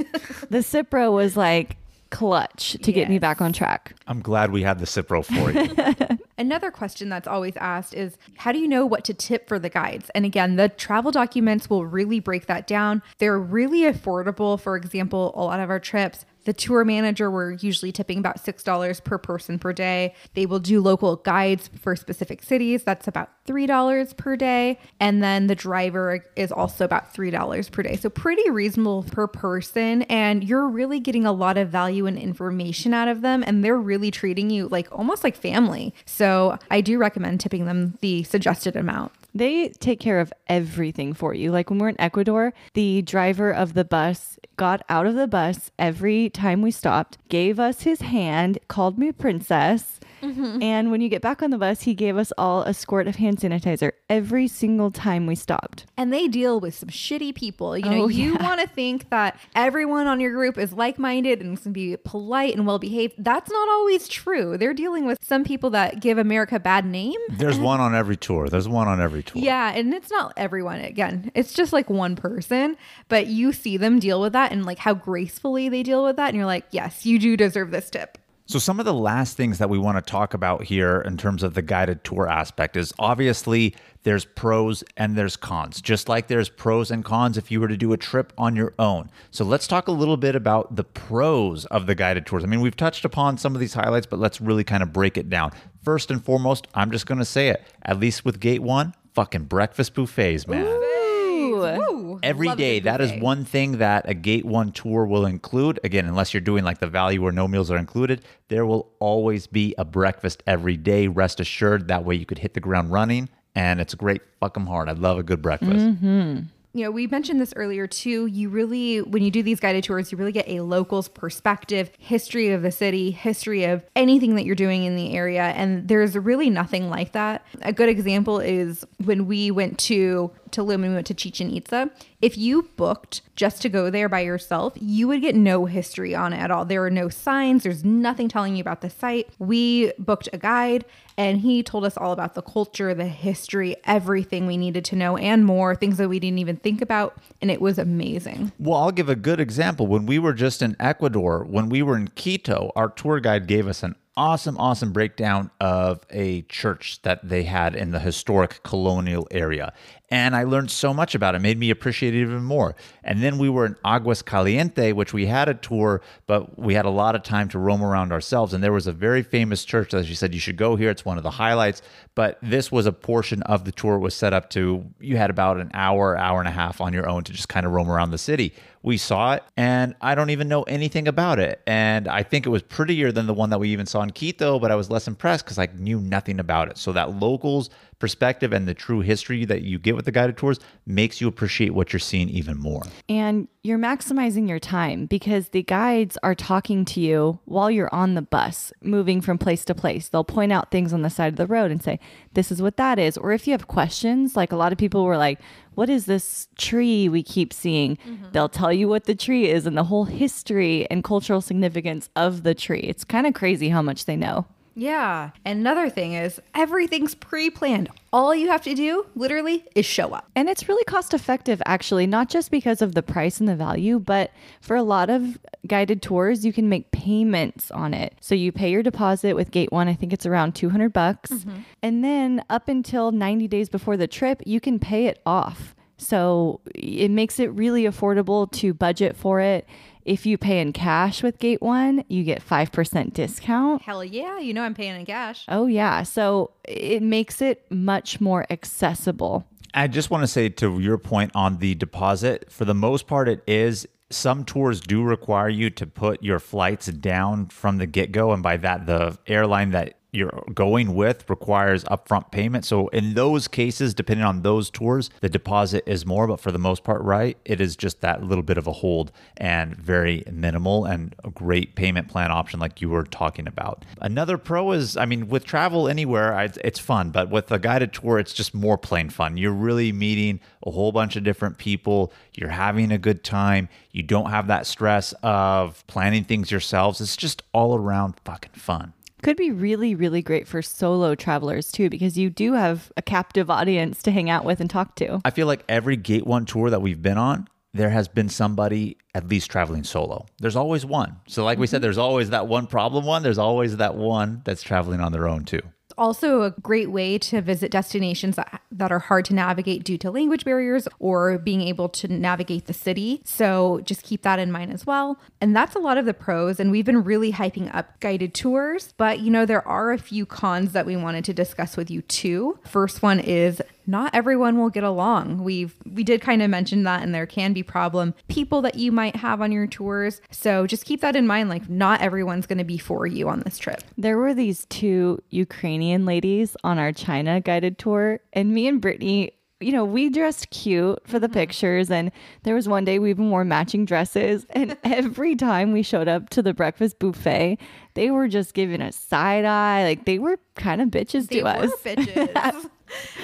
[0.51, 1.77] the Cipro was like
[2.11, 3.95] clutch to get me back on track.
[4.09, 6.19] I'm glad we had the Cipro for you.
[6.39, 9.70] Another question that's always asked is how do you know what to tip for the
[9.70, 10.11] guides?
[10.14, 13.03] And again, the travel documents will really break that down.
[13.18, 14.61] They're really affordable.
[14.61, 19.05] For example, a lot of our trips, the tour manager, we're usually tipping about $6
[19.05, 20.14] per person per day.
[20.34, 22.84] They will do local guides for specific cities.
[22.84, 24.78] That's about $3 per day.
[25.01, 27.97] And then the driver is also about $3 per day.
[27.97, 30.03] So pretty reasonable per person.
[30.03, 33.42] And you're really getting a lot of value and information out of them.
[33.47, 35.94] And they're really treating you like almost like family.
[36.05, 39.12] So I do recommend tipping them the suggested amount.
[39.37, 41.51] They take care of everything for you.
[41.51, 45.70] Like when we're in Ecuador, the driver of the bus got out of the bus
[45.78, 50.01] every time we stopped, gave us his hand, called me princess.
[50.22, 50.62] Mm-hmm.
[50.62, 53.16] And when you get back on the bus, he gave us all a squirt of
[53.16, 55.84] hand sanitizer every single time we stopped.
[55.99, 57.76] and they deal with some shitty people.
[57.76, 58.43] You know, Oh, you yeah.
[58.43, 61.78] want to think that everyone on your group is like minded and is going to
[61.78, 63.14] be polite and well behaved.
[63.18, 64.57] That's not always true.
[64.57, 67.18] They're dealing with some people that give America a bad name.
[67.30, 68.49] There's one on every tour.
[68.49, 69.43] There's one on every tour.
[69.43, 70.81] Yeah, and it's not everyone.
[70.81, 72.77] Again, it's just like one person,
[73.09, 76.29] but you see them deal with that and like how gracefully they deal with that.
[76.29, 78.18] And you're like, yes, you do deserve this tip.
[78.49, 81.43] So, some of the last things that we want to talk about here in terms
[81.43, 83.74] of the guided tour aspect is obviously
[84.05, 87.77] there's pros and there's cons, just like there's pros and cons if you were to
[87.77, 89.11] do a trip on your own.
[89.33, 92.45] So, let's talk a little bit about the pros of the guided tours.
[92.45, 95.18] I mean, we've touched upon some of these highlights, but let's really kind of break
[95.18, 95.51] it down.
[95.83, 99.45] First and foremost, I'm just going to say it, at least with Gate One, fucking
[99.45, 100.64] breakfast buffets, man.
[100.64, 102.21] Woo.
[102.23, 103.23] Every Love a day, good that is buffet.
[103.23, 105.81] one thing that a Gate 1 tour will include.
[105.85, 109.47] Again, unless you're doing like the value where no meals are included, there will always
[109.47, 111.09] be a breakfast every day.
[111.09, 113.29] Rest assured, that way you could hit the ground running.
[113.55, 114.89] And it's a great fucking hard.
[114.89, 115.73] I love a good breakfast.
[115.87, 116.41] Mm-hmm.
[116.77, 118.27] You know, we mentioned this earlier too.
[118.27, 122.51] You really, when you do these guided tours, you really get a local's perspective, history
[122.51, 125.43] of the city, history of anything that you're doing in the area.
[125.43, 127.47] And there's really nothing like that.
[127.62, 131.90] A good example is when we went to Tulum and we went to Chichen Itza.
[132.20, 136.32] If you booked just to go there by yourself, you would get no history on
[136.32, 136.64] it at all.
[136.64, 139.28] There are no signs, there's nothing telling you about the site.
[139.38, 140.84] We booked a guide
[141.18, 145.16] and he told us all about the culture, the history, everything we needed to know
[145.16, 147.16] and more, things that we didn't even think about.
[147.40, 148.53] And it was amazing.
[148.59, 149.86] Well, I'll give a good example.
[149.86, 153.66] When we were just in Ecuador, when we were in Quito, our tour guide gave
[153.66, 159.29] us an awesome, awesome breakdown of a church that they had in the historic colonial
[159.31, 159.73] area.
[160.09, 162.77] And I learned so much about it, made me appreciate it even more.
[163.03, 166.87] And then we were in Aguas Caliente, which we had a tour, but we had
[166.87, 168.55] a lot of time to roam around ourselves.
[168.55, 170.91] And there was a very famous church that she said, you should go here.
[170.91, 171.83] It's one of the highlights.
[172.17, 175.59] But this was a portion of the tour was set up to, you had about
[175.59, 178.11] an hour, hour and a half on your own to just kind of roam around
[178.11, 178.55] the city.
[178.83, 181.61] We saw it, and I don't even know anything about it.
[181.67, 184.59] And I think it was prettier than the one that we even saw in Quito,
[184.59, 186.79] but I was less impressed because I knew nothing about it.
[186.79, 190.59] So that locals perspective and the true history that you get with the guided tours
[190.86, 192.82] makes you appreciate what you're seeing even more.
[193.09, 198.14] And you're maximizing your time because the guides are talking to you while you're on
[198.14, 200.09] the bus, moving from place to place.
[200.09, 201.99] They'll point out things on the side of the road and say,
[202.34, 203.16] This is what that is.
[203.16, 205.40] Or if you have questions, like a lot of people were like,
[205.74, 207.97] What is this tree we keep seeing?
[207.97, 208.26] Mm-hmm.
[208.32, 212.42] They'll tell you what the tree is and the whole history and cultural significance of
[212.42, 212.80] the tree.
[212.80, 214.47] It's kind of crazy how much they know.
[214.77, 215.31] Yeah.
[215.45, 217.89] And another thing is everything's pre planned.
[218.12, 220.31] All you have to do, literally, is show up.
[220.37, 223.99] And it's really cost effective, actually, not just because of the price and the value,
[223.99, 228.14] but for a lot of guided tours, you can make payments on it.
[228.20, 231.31] So you pay your deposit with Gate One, I think it's around 200 bucks.
[231.31, 231.57] Mm-hmm.
[231.83, 235.74] And then up until 90 days before the trip, you can pay it off.
[235.99, 239.66] So it makes it really affordable to budget for it
[240.07, 243.83] if you pay in cash with Gate One, you get 5% discount.
[243.83, 244.39] Hell yeah.
[244.39, 245.45] You know, I'm paying in cash.
[245.49, 246.05] Oh, yeah.
[246.05, 249.45] So it makes it much more accessible.
[249.75, 253.29] I just want to say to your point on the deposit, for the most part,
[253.29, 253.87] it is.
[254.09, 258.33] Some tours do require you to put your flights down from the get go.
[258.33, 262.65] And by that, the airline that you're going with requires upfront payment.
[262.65, 266.59] So in those cases, depending on those tours, the deposit is more, but for the
[266.59, 270.87] most part, right, it is just that little bit of a hold and very minimal
[270.87, 273.85] and a great payment plan option like you were talking about.
[274.01, 278.19] Another pro is, I mean, with travel anywhere, it's fun, but with a guided tour,
[278.19, 279.37] it's just more plain fun.
[279.37, 282.13] You're really meeting a whole bunch of different people.
[282.33, 283.69] You're having a good time.
[283.93, 287.01] You don't have that stress of planning things yourselves.
[287.01, 291.91] It's just all around fucking fun could be really, really great for solo travelers too,
[291.91, 295.21] because you do have a captive audience to hang out with and talk to.
[295.25, 298.97] I feel like every Gate One tour that we've been on, there has been somebody
[299.14, 300.27] at least traveling solo.
[300.39, 301.17] There's always one.
[301.29, 303.23] So, like we said, there's always that one problem one.
[303.23, 305.62] There's always that one that's traveling on their own too
[305.99, 310.11] also a great way to visit destinations that, that are hard to navigate due to
[310.11, 313.20] language barriers or being able to navigate the city.
[313.24, 315.18] So just keep that in mind as well.
[315.40, 316.61] And that's a lot of the pros.
[316.61, 320.26] And we've been really hyping up guided tours, but you know, there are a few
[320.26, 322.59] cons that we wanted to discuss with you too.
[322.64, 325.43] First one is not everyone will get along.
[325.43, 328.93] We've we did kind of mention that and there can be problem people that you
[328.93, 330.20] might have on your tours.
[330.30, 333.41] So just keep that in mind like not everyone's going to be for you on
[333.41, 333.82] this trip.
[333.97, 339.32] There were these two Ukrainian ladies on our China guided tour and me and Brittany
[339.61, 341.34] you know, we dressed cute for the mm-hmm.
[341.34, 341.91] pictures.
[341.91, 342.12] And
[342.43, 344.47] there was one day we even wore matching dresses.
[344.57, 347.59] And every time we showed up to the breakfast buffet,
[347.95, 349.84] they were just giving us side eye.
[349.84, 351.70] Like they were kind of bitches they to us.
[351.84, 352.70] bitches.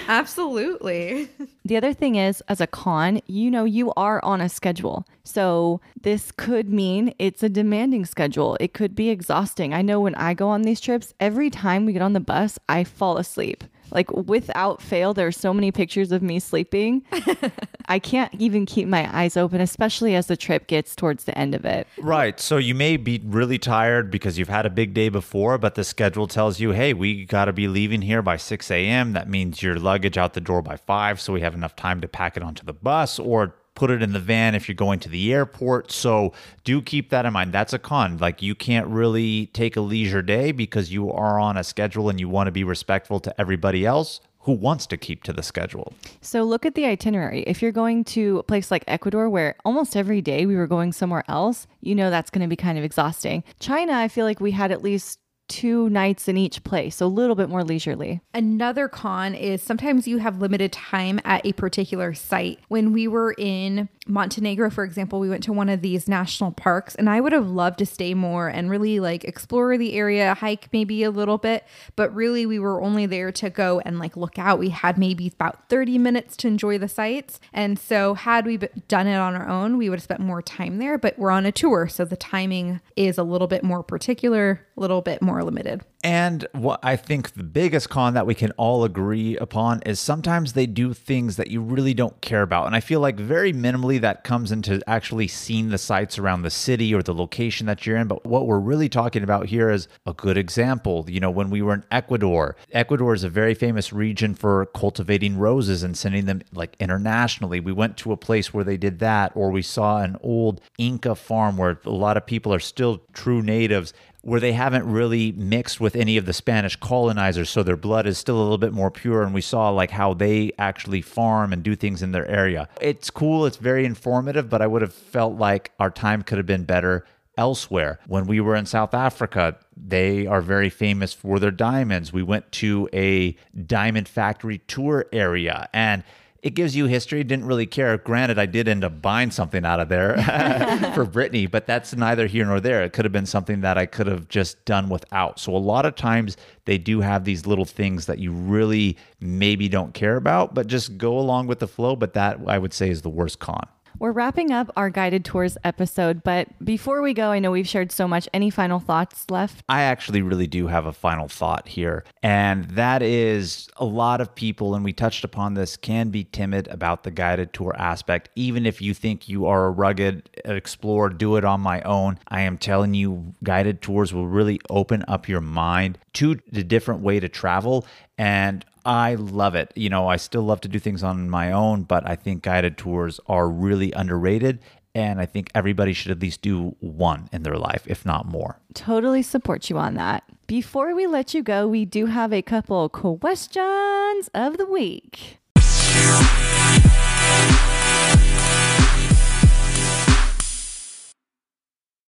[0.08, 1.28] Absolutely.
[1.64, 5.06] The other thing is, as a con, you know, you are on a schedule.
[5.24, 8.56] So this could mean it's a demanding schedule.
[8.60, 9.72] It could be exhausting.
[9.72, 12.58] I know when I go on these trips, every time we get on the bus,
[12.68, 13.64] I fall asleep.
[13.92, 17.04] Like without fail, there are so many pictures of me sleeping.
[17.86, 21.54] I can't even keep my eyes open, especially as the trip gets towards the end
[21.54, 21.86] of it.
[21.98, 22.40] Right.
[22.40, 25.84] So you may be really tired because you've had a big day before, but the
[25.84, 29.12] schedule tells you, hey, we got to be leaving here by 6 a.m.
[29.12, 32.08] That means your luggage out the door by 5, so we have enough time to
[32.08, 35.08] pack it onto the bus or put it in the van if you're going to
[35.08, 35.90] the airport.
[35.90, 36.32] So
[36.64, 37.52] do keep that in mind.
[37.52, 38.18] That's a con.
[38.18, 42.20] Like you can't really take a leisure day because you are on a schedule and
[42.20, 45.92] you want to be respectful to everybody else who wants to keep to the schedule.
[46.20, 47.42] So look at the itinerary.
[47.42, 50.92] If you're going to a place like Ecuador where almost every day we were going
[50.92, 53.44] somewhere else, you know that's going to be kind of exhausting.
[53.60, 55.20] China, I feel like we had at least
[55.52, 58.22] two nights in each place, so a little bit more leisurely.
[58.32, 62.58] Another con is sometimes you have limited time at a particular site.
[62.68, 66.94] When we were in Montenegro, for example, we went to one of these national parks
[66.94, 70.68] and I would have loved to stay more and really like explore the area, hike
[70.72, 74.38] maybe a little bit, but really we were only there to go and like look
[74.38, 74.58] out.
[74.58, 77.38] We had maybe about 30 minutes to enjoy the sights.
[77.52, 78.56] And so had we
[78.88, 81.46] done it on our own, we would have spent more time there, but we're on
[81.46, 85.42] a tour, so the timing is a little bit more particular, a little bit more
[85.44, 85.82] limited.
[86.04, 90.54] And what I think the biggest con that we can all agree upon is sometimes
[90.54, 92.66] they do things that you really don't care about.
[92.66, 96.50] And I feel like very minimally that comes into actually seeing the sites around the
[96.50, 98.08] city or the location that you're in.
[98.08, 101.04] But what we're really talking about here is a good example.
[101.08, 105.38] You know, when we were in Ecuador, Ecuador is a very famous region for cultivating
[105.38, 107.60] roses and sending them like internationally.
[107.60, 111.14] We went to a place where they did that, or we saw an old Inca
[111.14, 115.80] farm where a lot of people are still true natives where they haven't really mixed
[115.80, 118.90] with any of the Spanish colonizers, so their blood is still a little bit more
[118.90, 119.22] pure.
[119.22, 122.68] And we saw like how they actually farm and do things in their area.
[122.80, 126.46] It's cool, it's very informative, but I would have felt like our time could have
[126.46, 127.04] been better
[127.36, 127.98] elsewhere.
[128.06, 132.12] When we were in South Africa, they are very famous for their diamonds.
[132.12, 136.04] We went to a diamond factory tour area and
[136.42, 137.22] it gives you history.
[137.22, 137.96] Didn't really care.
[137.98, 140.16] Granted, I did end up buying something out of there
[140.94, 142.82] for Brittany, but that's neither here nor there.
[142.82, 145.38] It could have been something that I could have just done without.
[145.38, 149.68] So a lot of times they do have these little things that you really maybe
[149.68, 151.94] don't care about, but just go along with the flow.
[151.94, 153.68] But that I would say is the worst con.
[154.02, 157.92] We're wrapping up our guided tours episode, but before we go, I know we've shared
[157.92, 158.28] so much.
[158.34, 159.62] Any final thoughts left?
[159.68, 164.34] I actually really do have a final thought here, and that is a lot of
[164.34, 168.28] people, and we touched upon this, can be timid about the guided tour aspect.
[168.34, 172.18] Even if you think you are a rugged explorer, do it on my own.
[172.26, 177.02] I am telling you, guided tours will really open up your mind to the different
[177.02, 177.86] way to travel.
[178.18, 179.72] And I love it.
[179.76, 182.76] You know, I still love to do things on my own, but I think guided
[182.76, 184.60] tours are really underrated.
[184.94, 188.58] And I think everybody should at least do one in their life, if not more.
[188.74, 190.24] Totally support you on that.
[190.46, 195.38] Before we let you go, we do have a couple questions of the week.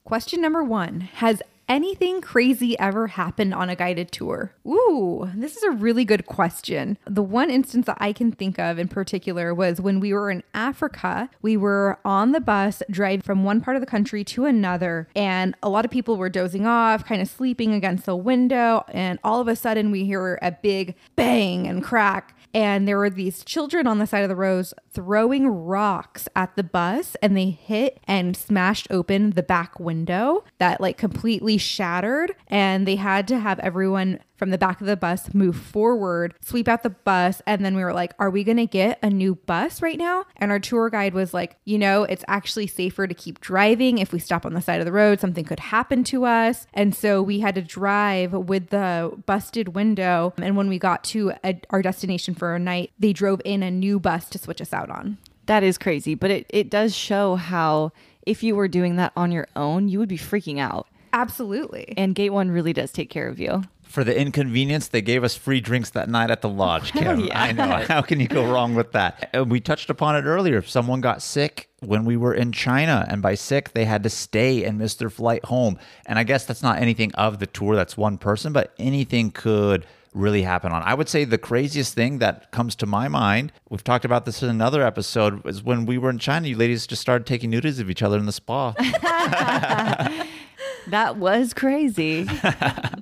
[0.05, 4.53] Question number one Has anything crazy ever happened on a guided tour?
[4.66, 6.99] Ooh, this is a really good question.
[7.07, 10.43] The one instance that I can think of in particular was when we were in
[10.55, 11.31] Africa.
[11.43, 15.55] We were on the bus driving from one part of the country to another, and
[15.62, 18.85] a lot of people were dozing off, kind of sleeping against the window.
[18.89, 22.35] And all of a sudden, we hear a big bang and crack.
[22.55, 26.62] And there were these children on the side of the roads throwing rocks at the
[26.62, 32.34] bus, and they hit and smashed open the back window that like completely shattered.
[32.48, 36.68] And they had to have everyone from the back of the bus move forward, sweep
[36.68, 37.42] out the bus.
[37.46, 40.24] And then we were like, Are we going to get a new bus right now?
[40.36, 43.98] And our tour guide was like, You know, it's actually safer to keep driving.
[43.98, 46.66] If we stop on the side of the road, something could happen to us.
[46.72, 50.32] And so we had to drive with the busted window.
[50.38, 53.70] And when we got to a, our destination for a night, they drove in a
[53.70, 55.18] new bus to switch us out on.
[55.46, 57.92] That is crazy, but it, it does show how
[58.26, 60.86] if you were doing that on your own, you would be freaking out.
[61.12, 61.94] Absolutely.
[61.96, 63.62] And Gate One really does take care of you.
[63.82, 66.92] For the inconvenience, they gave us free drinks that night at the lodge.
[66.98, 67.20] Kim.
[67.20, 67.42] yeah.
[67.42, 67.84] I know.
[67.86, 69.30] How can you go wrong with that?
[69.32, 70.59] And we touched upon it earlier.
[70.59, 74.11] If someone got sick when we were in China, and by sick, they had to
[74.11, 75.78] stay and miss their flight home.
[76.04, 79.86] And I guess that's not anything of the tour, that's one person, but anything could
[80.12, 80.82] really happen on.
[80.82, 84.42] I would say the craziest thing that comes to my mind, we've talked about this
[84.42, 87.80] in another episode, is when we were in China, you ladies just started taking nudies
[87.80, 88.74] of each other in the spa.
[90.91, 92.24] That was crazy.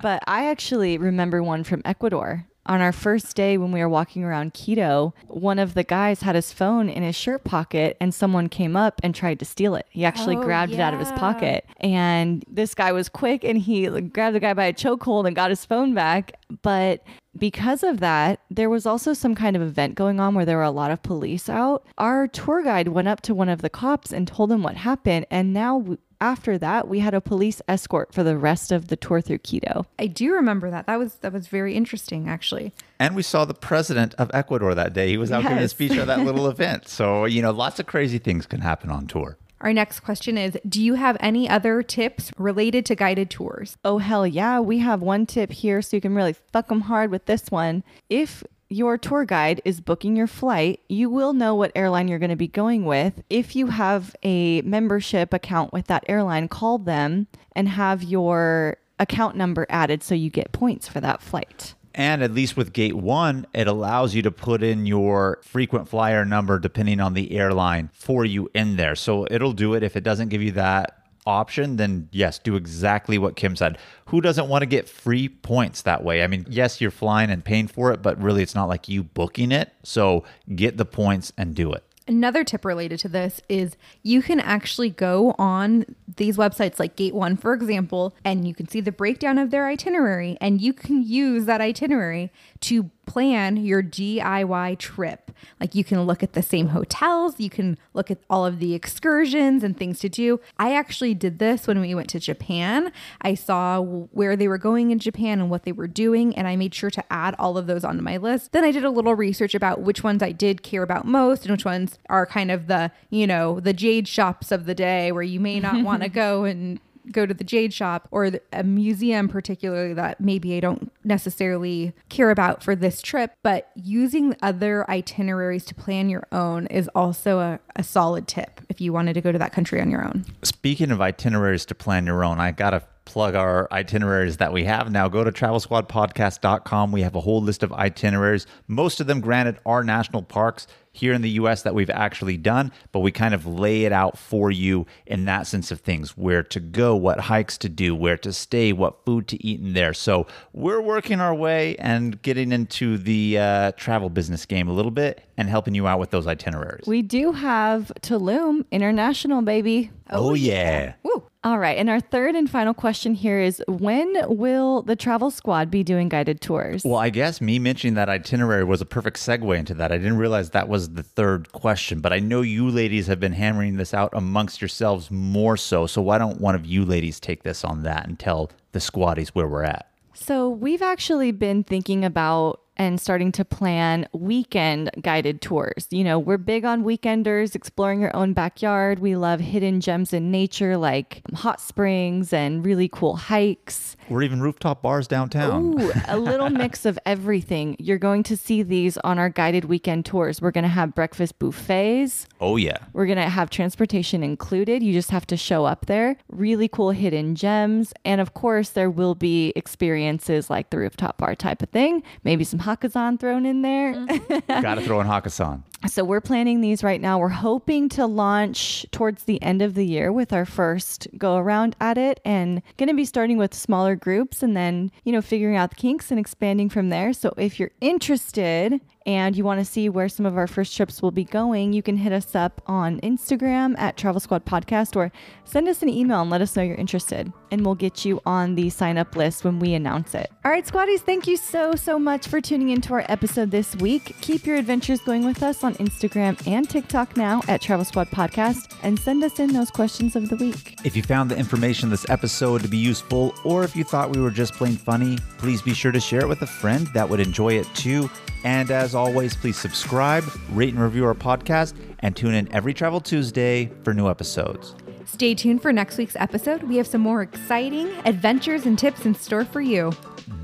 [0.01, 2.45] but I actually remember one from Ecuador.
[2.65, 6.35] On our first day when we were walking around Quito, one of the guys had
[6.35, 9.85] his phone in his shirt pocket and someone came up and tried to steal it.
[9.89, 11.65] He actually Oh, grabbed it out of his pocket.
[11.79, 15.49] And this guy was quick and he grabbed the guy by a chokehold and got
[15.49, 16.33] his phone back.
[16.61, 17.05] But
[17.37, 20.63] because of that, there was also some kind of event going on where there were
[20.63, 21.85] a lot of police out.
[21.97, 25.25] Our tour guide went up to one of the cops and told him what happened.
[25.31, 29.21] And now, after that, we had a police escort for the rest of the tour
[29.21, 29.85] through Quito.
[29.99, 30.87] I do remember that.
[30.87, 32.73] That was that was very interesting actually.
[32.99, 35.09] And we saw the president of Ecuador that day.
[35.09, 36.87] He was out giving a speech at that little event.
[36.87, 39.37] So, you know, lots of crazy things can happen on tour.
[39.61, 43.77] Our next question is Do you have any other tips related to guided tours?
[43.83, 44.59] Oh, hell yeah.
[44.59, 47.83] We have one tip here so you can really fuck them hard with this one.
[48.09, 52.29] If your tour guide is booking your flight, you will know what airline you're going
[52.29, 53.21] to be going with.
[53.29, 59.35] If you have a membership account with that airline, call them and have your account
[59.35, 61.75] number added so you get points for that flight.
[61.93, 66.23] And at least with Gate One, it allows you to put in your frequent flyer
[66.25, 68.95] number depending on the airline for you in there.
[68.95, 69.81] So it'll do it.
[69.81, 70.96] If it doesn't give you that
[71.27, 73.77] option, then yes, do exactly what Kim said.
[74.05, 76.23] Who doesn't want to get free points that way?
[76.23, 79.03] I mean, yes, you're flying and paying for it, but really it's not like you
[79.03, 79.73] booking it.
[79.83, 80.23] So
[80.55, 81.83] get the points and do it.
[82.07, 87.13] Another tip related to this is you can actually go on these websites like Gate
[87.13, 91.03] One, for example, and you can see the breakdown of their itinerary, and you can
[91.03, 92.31] use that itinerary
[92.61, 95.31] to plan your DIY trip.
[95.59, 98.73] Like you can look at the same hotels, you can look at all of the
[98.73, 100.39] excursions and things to do.
[100.59, 102.91] I actually did this when we went to Japan.
[103.21, 106.55] I saw where they were going in Japan and what they were doing, and I
[106.55, 108.51] made sure to add all of those onto my list.
[108.51, 111.51] Then I did a little research about which ones I did care about most and
[111.51, 115.23] which ones are kind of the, you know, the jade shops of the day where
[115.23, 116.15] you may not want to mm-hmm.
[116.15, 116.79] go and
[117.11, 122.31] go to the jade shop or a museum particularly that maybe I don't necessarily care
[122.31, 127.59] about for this trip, but using other itineraries to plan your own is also a,
[127.75, 130.25] a solid tip if you wanted to go to that country on your own.
[130.43, 134.65] Speaking of itineraries to plan your own, I got to plug our itineraries that we
[134.65, 135.07] have now.
[135.07, 136.91] Go to travelsquadpodcast.com.
[136.91, 138.45] We have a whole list of itineraries.
[138.67, 140.67] Most of them, granted, are national parks
[140.97, 144.17] here in the US that we've actually done, but we kind of lay it out
[144.17, 148.17] for you in that sense of things where to go, what hikes to do, where
[148.17, 149.93] to stay, what food to eat in there.
[149.93, 154.91] So we're working our way and getting into the uh, travel business game a little
[154.91, 156.87] bit and helping you out with those itineraries.
[156.87, 159.91] We do have Tulum International, baby.
[160.09, 160.93] oh, oh yeah.
[161.03, 161.23] Woo.
[161.43, 161.77] All right.
[161.77, 166.09] And our third and final question here is when will the travel squad be doing
[166.09, 166.83] guided tours?
[166.83, 169.91] Well, I guess me mentioning that itinerary was a perfect segue into that.
[169.91, 173.33] I didn't realize that was the third question, but I know you ladies have been
[173.33, 175.87] hammering this out amongst yourselves more so.
[175.87, 179.29] So why don't one of you ladies take this on that and tell the squaddies
[179.29, 179.89] where we're at?
[180.19, 185.87] So, we've actually been thinking about and starting to plan weekend guided tours.
[185.89, 188.99] You know, we're big on weekenders, exploring your own backyard.
[188.99, 193.97] We love hidden gems in nature like hot springs and really cool hikes.
[194.09, 195.81] Or even rooftop bars downtown.
[195.81, 197.75] Ooh, a little mix of everything.
[197.79, 200.41] You're going to see these on our guided weekend tours.
[200.41, 202.27] We're going to have breakfast buffets.
[202.39, 202.77] Oh, yeah.
[202.93, 204.83] We're going to have transportation included.
[204.83, 206.17] You just have to show up there.
[206.29, 207.93] Really cool hidden gems.
[208.05, 212.43] And of course, there will be experiences like the rooftop bar type of thing, maybe
[212.43, 213.93] some Hakkasan thrown in there.
[213.93, 214.61] Mm-hmm.
[214.61, 215.63] Gotta throw in Hakkasan.
[215.85, 217.19] So we're planning these right now.
[217.19, 221.75] We're hoping to launch towards the end of the year with our first go around
[221.79, 225.55] at it and going to be starting with smaller groups and then, you know, figuring
[225.55, 227.13] out the kinks and expanding from there.
[227.13, 231.01] So if you're interested and you want to see where some of our first trips
[231.01, 235.11] will be going, you can hit us up on Instagram at Travel Squad Podcast or
[235.45, 237.31] send us an email and let us know you're interested.
[237.49, 240.29] And we'll get you on the sign up list when we announce it.
[240.43, 244.15] All right, Squaddies, thank you so, so much for tuning into our episode this week.
[244.19, 248.73] Keep your adventures going with us on Instagram and TikTok now at Travel Squad Podcast
[248.83, 250.79] and send us in those questions of the week.
[250.85, 254.15] If you found the information in this episode to be useful, or if you thought
[254.15, 257.07] we were just plain funny, please be sure to share it with a friend that
[257.09, 258.09] would enjoy it too.
[258.45, 263.01] And as always, please subscribe, rate, and review our podcast, and tune in every Travel
[263.01, 264.73] Tuesday for new episodes.
[265.05, 266.63] Stay tuned for next week's episode.
[266.63, 269.91] We have some more exciting adventures and tips in store for you.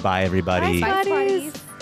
[0.02, 0.82] Bye, everybody.
[0.82, 1.73] Bye, Squaddies.